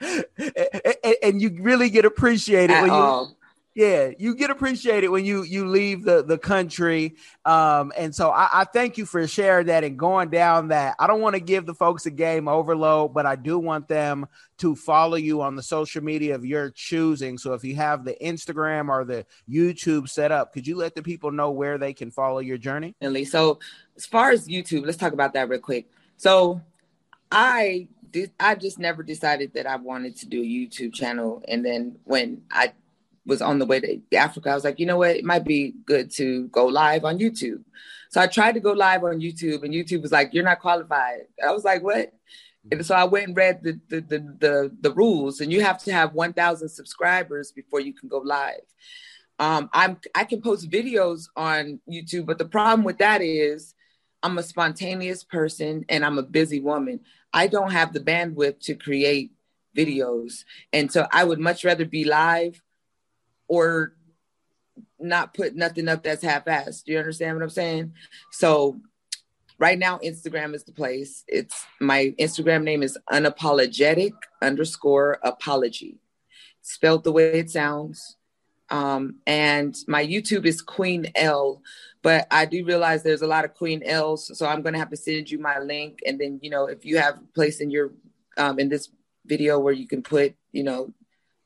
and, 0.00 1.16
and, 1.22 1.42
you 1.42 1.56
really 1.60 1.90
get 1.90 2.04
appreciated 2.04 2.74
when 2.74 2.92
you 2.92 3.36
yeah 3.74 4.10
you 4.18 4.34
get 4.34 4.50
appreciated 4.50 5.08
when 5.08 5.24
you 5.24 5.42
you 5.42 5.66
leave 5.66 6.04
the 6.04 6.22
the 6.22 6.38
country. 6.38 7.16
Um 7.44 7.92
and 7.96 8.14
so 8.14 8.30
I, 8.30 8.48
I 8.52 8.64
thank 8.64 8.96
you 8.96 9.04
for 9.04 9.26
sharing 9.26 9.66
that 9.66 9.84
and 9.84 9.98
going 9.98 10.30
down 10.30 10.68
that. 10.68 10.94
I 10.98 11.06
don't 11.06 11.20
want 11.20 11.34
to 11.34 11.40
give 11.40 11.66
the 11.66 11.74
folks 11.74 12.06
a 12.06 12.10
game 12.10 12.48
overload 12.48 13.12
but 13.12 13.26
i 13.26 13.36
do 13.36 13.58
want 13.58 13.88
them 13.88 14.26
to 14.58 14.76
follow 14.76 15.16
you 15.16 15.42
on 15.42 15.56
the 15.56 15.62
social 15.62 16.02
media 16.02 16.34
of 16.34 16.44
your 16.44 16.70
choosing. 16.70 17.36
So 17.36 17.54
if 17.54 17.64
you 17.64 17.74
have 17.76 18.04
the 18.04 18.16
instagram 18.22 18.88
or 18.88 19.04
the 19.04 19.26
youtube 19.50 20.08
set 20.08 20.30
up 20.30 20.52
could 20.52 20.66
you 20.66 20.76
let 20.76 20.94
the 20.94 21.02
people 21.02 21.32
know 21.32 21.50
where 21.50 21.78
they 21.78 21.92
can 21.92 22.10
follow 22.10 22.38
your 22.38 22.58
journey? 22.58 22.94
So 23.24 23.58
as 23.96 24.06
far 24.06 24.30
as 24.30 24.46
youtube 24.46 24.86
let's 24.86 24.98
talk 24.98 25.12
about 25.12 25.32
that 25.34 25.48
real 25.48 25.60
quick. 25.60 25.90
So 26.16 26.60
i 27.32 27.88
i 28.38 28.54
just 28.54 28.78
never 28.78 29.02
decided 29.02 29.52
that 29.54 29.66
i 29.66 29.74
wanted 29.74 30.16
to 30.16 30.26
do 30.26 30.40
a 30.40 30.44
youtube 30.44 30.94
channel. 30.94 31.42
And 31.48 31.64
then 31.64 31.96
when 32.04 32.42
i 32.50 32.72
was 33.26 33.42
on 33.42 33.58
the 33.58 33.66
way 33.66 33.80
to 33.80 34.16
Africa, 34.16 34.50
I 34.50 34.54
was 34.54 34.64
like, 34.64 34.78
you 34.78 34.86
know 34.86 34.98
what, 34.98 35.16
it 35.16 35.24
might 35.24 35.44
be 35.44 35.74
good 35.84 36.10
to 36.12 36.48
go 36.48 36.66
live 36.66 37.04
on 37.04 37.18
YouTube. 37.18 37.64
So 38.10 38.20
I 38.20 38.26
tried 38.26 38.52
to 38.52 38.60
go 38.60 38.72
live 38.72 39.02
on 39.02 39.20
YouTube, 39.20 39.64
and 39.64 39.74
YouTube 39.74 40.02
was 40.02 40.12
like, 40.12 40.32
you're 40.32 40.44
not 40.44 40.60
qualified. 40.60 41.22
I 41.44 41.50
was 41.50 41.64
like, 41.64 41.82
what? 41.82 42.12
And 42.70 42.84
so 42.86 42.94
I 42.94 43.04
went 43.04 43.28
and 43.28 43.36
read 43.36 43.62
the 43.62 43.80
the 43.88 44.00
the 44.00 44.36
the, 44.38 44.76
the 44.80 44.94
rules, 44.94 45.40
and 45.40 45.52
you 45.52 45.62
have 45.62 45.82
to 45.84 45.92
have 45.92 46.14
1,000 46.14 46.68
subscribers 46.68 47.52
before 47.52 47.80
you 47.80 47.92
can 47.92 48.08
go 48.08 48.18
live. 48.18 48.62
Um, 49.38 49.68
I'm 49.72 49.98
I 50.14 50.24
can 50.24 50.40
post 50.40 50.70
videos 50.70 51.24
on 51.36 51.80
YouTube, 51.90 52.26
but 52.26 52.38
the 52.38 52.44
problem 52.44 52.84
with 52.84 52.98
that 52.98 53.20
is 53.20 53.74
I'm 54.22 54.38
a 54.38 54.42
spontaneous 54.42 55.24
person 55.24 55.84
and 55.88 56.04
I'm 56.04 56.18
a 56.18 56.22
busy 56.22 56.60
woman. 56.60 57.00
I 57.32 57.48
don't 57.48 57.72
have 57.72 57.92
the 57.92 58.00
bandwidth 58.00 58.60
to 58.60 58.74
create 58.74 59.32
videos, 59.76 60.44
and 60.72 60.90
so 60.90 61.06
I 61.12 61.24
would 61.24 61.40
much 61.40 61.64
rather 61.64 61.84
be 61.84 62.04
live 62.04 62.62
or 63.48 63.94
not 64.98 65.34
put 65.34 65.54
nothing 65.54 65.88
up 65.88 66.02
that's 66.02 66.22
half-assed. 66.22 66.84
Do 66.84 66.92
you 66.92 66.98
understand 66.98 67.36
what 67.36 67.42
I'm 67.42 67.50
saying? 67.50 67.92
So 68.32 68.80
right 69.58 69.78
now, 69.78 69.98
Instagram 69.98 70.54
is 70.54 70.64
the 70.64 70.72
place. 70.72 71.24
It's 71.28 71.66
my 71.80 72.14
Instagram 72.18 72.62
name 72.62 72.82
is 72.82 72.98
unapologetic 73.10 74.12
underscore 74.42 75.18
apology, 75.22 75.98
spelled 76.62 77.04
the 77.04 77.12
way 77.12 77.38
it 77.38 77.50
sounds. 77.50 78.16
Um, 78.70 79.16
and 79.26 79.76
my 79.86 80.04
YouTube 80.04 80.46
is 80.46 80.62
Queen 80.62 81.06
L, 81.14 81.62
but 82.02 82.26
I 82.30 82.46
do 82.46 82.64
realize 82.64 83.02
there's 83.02 83.22
a 83.22 83.26
lot 83.26 83.44
of 83.44 83.54
Queen 83.54 83.82
L's, 83.84 84.36
so 84.36 84.46
I'm 84.46 84.62
gonna 84.62 84.78
have 84.78 84.90
to 84.90 84.96
send 84.96 85.30
you 85.30 85.38
my 85.38 85.58
link, 85.58 86.00
and 86.06 86.18
then 86.18 86.40
you 86.42 86.50
know 86.50 86.66
if 86.66 86.84
you 86.84 86.96
have 86.98 87.18
a 87.18 87.32
place 87.34 87.60
in 87.60 87.70
your 87.70 87.92
um, 88.38 88.58
in 88.58 88.70
this 88.70 88.88
video 89.26 89.58
where 89.58 89.72
you 89.72 89.86
can 89.86 90.02
put 90.02 90.34
you 90.52 90.64
know 90.64 90.92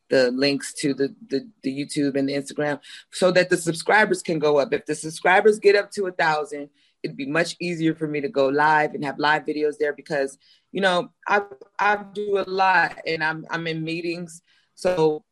the 0.09 0.31
links 0.31 0.73
to 0.75 0.95
the, 0.95 1.15
the, 1.29 1.49
the 1.63 1.77
YouTube 1.77 2.17
and 2.17 2.29
the 2.29 2.35
Instagram 2.35 2.81
so 3.13 3.31
that 3.31 3.51
the 3.51 3.57
subscribers 3.57 4.23
can 4.23 4.39
go 4.39 4.59
up. 4.59 4.73
If 4.73 4.87
the 4.87 4.95
subscribers 4.95 5.59
get 5.59 5.77
up 5.77 5.91
to 5.93 6.07
a 6.07 6.13
thousand, 6.13 6.71
it'd 7.03 7.17
be 7.17 7.27
much 7.27 7.57
easier 7.61 7.95
for 7.95 8.07
me 8.07 8.21
to 8.21 8.29
go 8.29 8.49
live 8.49 8.95
and 8.95 9.05
have 9.05 9.19
live 9.19 9.45
videos 9.45 9.79
there 9.79 9.93
because 9.93 10.37
you 10.73 10.81
know 10.81 11.11
I 11.27 11.43
I 11.79 12.05
do 12.13 12.39
a 12.39 12.49
lot 12.49 12.99
and 13.07 13.23
I'm 13.23 13.47
I'm 13.51 13.67
in 13.67 13.85
meetings. 13.85 14.43
So 14.75 15.25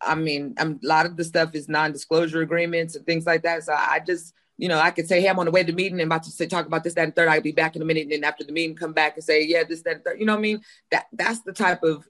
I 0.00 0.14
mean, 0.14 0.54
I'm, 0.58 0.78
a 0.82 0.86
lot 0.86 1.06
of 1.06 1.16
the 1.16 1.24
stuff 1.24 1.54
is 1.54 1.68
non-disclosure 1.68 2.42
agreements 2.42 2.96
and 2.96 3.06
things 3.06 3.24
like 3.26 3.42
that. 3.42 3.64
So 3.64 3.72
I 3.72 4.00
just 4.06 4.34
you 4.58 4.68
know, 4.68 4.78
I 4.78 4.90
could 4.90 5.06
say, 5.06 5.20
hey, 5.20 5.28
I'm 5.28 5.38
on 5.38 5.44
the 5.44 5.50
way 5.50 5.62
to 5.62 5.70
the 5.70 5.76
meeting 5.76 6.00
and 6.00 6.08
about 6.08 6.22
to 6.22 6.30
say, 6.30 6.46
talk 6.46 6.66
about 6.66 6.82
this, 6.82 6.94
that, 6.94 7.04
and 7.04 7.14
third. 7.14 7.28
I'll 7.28 7.42
be 7.42 7.52
back 7.52 7.76
in 7.76 7.82
a 7.82 7.84
minute. 7.84 8.04
And 8.04 8.12
then 8.12 8.24
after 8.24 8.42
the 8.42 8.52
meeting, 8.52 8.74
come 8.74 8.94
back 8.94 9.14
and 9.14 9.22
say, 9.22 9.44
yeah, 9.44 9.64
this, 9.64 9.82
that, 9.82 9.96
and 9.96 10.04
third. 10.04 10.18
You 10.18 10.24
know 10.24 10.32
what 10.32 10.38
I 10.38 10.42
mean? 10.42 10.62
That 10.90 11.06
that's 11.12 11.42
the 11.42 11.52
type 11.52 11.82
of 11.82 12.08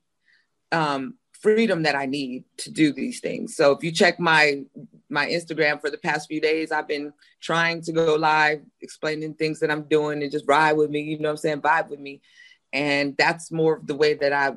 um, 0.70 1.14
freedom 1.46 1.84
that 1.84 1.94
I 1.94 2.06
need 2.06 2.42
to 2.56 2.72
do 2.72 2.92
these 2.92 3.20
things. 3.20 3.54
So 3.54 3.70
if 3.70 3.84
you 3.84 3.92
check 3.92 4.18
my 4.18 4.64
my 5.08 5.26
Instagram 5.26 5.80
for 5.80 5.90
the 5.90 5.98
past 5.98 6.26
few 6.26 6.40
days, 6.40 6.72
I've 6.72 6.88
been 6.88 7.12
trying 7.40 7.82
to 7.82 7.92
go 7.92 8.16
live, 8.16 8.62
explaining 8.80 9.34
things 9.34 9.60
that 9.60 9.70
I'm 9.70 9.84
doing 9.84 10.24
and 10.24 10.32
just 10.32 10.48
ride 10.48 10.72
with 10.72 10.90
me, 10.90 11.02
you 11.02 11.20
know 11.20 11.28
what 11.28 11.34
I'm 11.34 11.36
saying, 11.36 11.60
vibe 11.60 11.88
with 11.88 12.00
me. 12.00 12.20
And 12.72 13.16
that's 13.16 13.52
more 13.52 13.76
of 13.76 13.86
the 13.86 13.94
way 13.94 14.14
that 14.14 14.32
I 14.32 14.56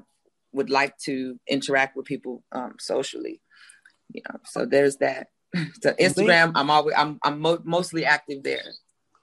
would 0.52 0.72
like 0.72 0.98
to 1.06 1.40
interact 1.48 1.96
with 1.96 2.08
people 2.08 2.44
um, 2.52 2.78
socially. 2.80 3.40
You 4.12 4.24
know, 4.28 4.40
so 4.46 4.66
there's 4.66 4.98
that. 4.98 5.28
so 5.84 5.94
Instagram, 5.94 6.54
I'm 6.56 6.72
always 6.72 6.96
I'm 6.98 7.20
I'm 7.24 7.40
mo- 7.40 7.62
mostly 7.64 8.04
active 8.04 8.42
there. 8.42 8.74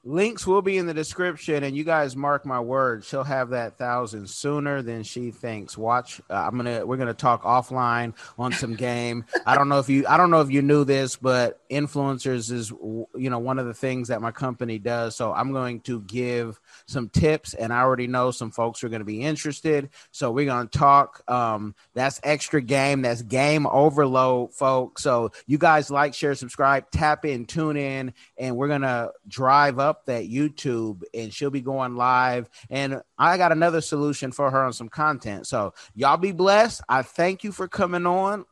Links 0.06 0.46
will 0.46 0.62
be 0.62 0.78
in 0.78 0.86
the 0.86 0.94
description, 0.94 1.64
and 1.64 1.76
you 1.76 1.82
guys 1.82 2.14
mark 2.14 2.46
my 2.46 2.60
word. 2.60 3.04
She'll 3.04 3.24
have 3.24 3.50
that 3.50 3.76
thousand 3.76 4.30
sooner 4.30 4.80
than 4.80 5.02
she 5.02 5.32
thinks. 5.32 5.76
Watch, 5.76 6.20
uh, 6.30 6.34
I'm 6.34 6.56
gonna 6.56 6.86
we're 6.86 6.96
gonna 6.96 7.12
talk 7.12 7.42
offline 7.42 8.14
on 8.38 8.52
some 8.52 8.74
game. 8.76 9.24
I 9.44 9.56
don't 9.56 9.68
know 9.68 9.80
if 9.80 9.88
you 9.88 10.06
I 10.06 10.16
don't 10.16 10.30
know 10.30 10.42
if 10.42 10.50
you 10.52 10.62
knew 10.62 10.84
this, 10.84 11.16
but 11.16 11.60
influencers 11.68 12.52
is 12.52 12.70
you 12.70 13.30
know 13.30 13.40
one 13.40 13.58
of 13.58 13.66
the 13.66 13.74
things 13.74 14.06
that 14.06 14.22
my 14.22 14.30
company 14.30 14.78
does. 14.78 15.16
So 15.16 15.32
I'm 15.32 15.50
going 15.50 15.80
to 15.80 16.00
give 16.02 16.60
some 16.86 17.08
tips, 17.08 17.54
and 17.54 17.72
I 17.72 17.80
already 17.80 18.06
know 18.06 18.30
some 18.30 18.52
folks 18.52 18.84
are 18.84 18.88
going 18.88 19.00
to 19.00 19.04
be 19.04 19.22
interested. 19.22 19.90
So 20.12 20.30
we're 20.30 20.46
gonna 20.46 20.68
talk. 20.68 21.28
Um, 21.28 21.74
that's 21.94 22.20
extra 22.22 22.62
game. 22.62 23.02
That's 23.02 23.22
game 23.22 23.66
overload, 23.66 24.54
folks. 24.54 25.02
So 25.02 25.32
you 25.48 25.58
guys 25.58 25.90
like, 25.90 26.14
share, 26.14 26.36
subscribe, 26.36 26.92
tap 26.92 27.24
in, 27.24 27.44
tune 27.44 27.76
in, 27.76 28.14
and 28.38 28.56
we're 28.56 28.68
gonna 28.68 29.10
drive 29.26 29.80
up 29.80 29.95
up 29.96 30.06
that 30.06 30.28
YouTube 30.28 31.02
and 31.14 31.32
she'll 31.32 31.50
be 31.50 31.61
going 31.61 31.96
live. 31.96 32.48
And 32.70 33.00
I 33.18 33.37
got 33.37 33.52
another 33.52 33.80
solution 33.80 34.32
for 34.32 34.50
her 34.50 34.64
on 34.64 34.72
some 34.72 34.88
content. 34.88 35.46
So 35.46 35.74
y'all 35.94 36.16
be 36.16 36.32
blessed. 36.32 36.82
I 36.88 37.02
thank 37.02 37.44
you 37.44 37.52
for 37.52 37.68
coming 37.68 38.06
on. 38.06 38.44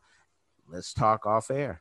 Let's 0.71 0.95
talk 0.95 1.27
off 1.27 1.51
air. 1.51 1.81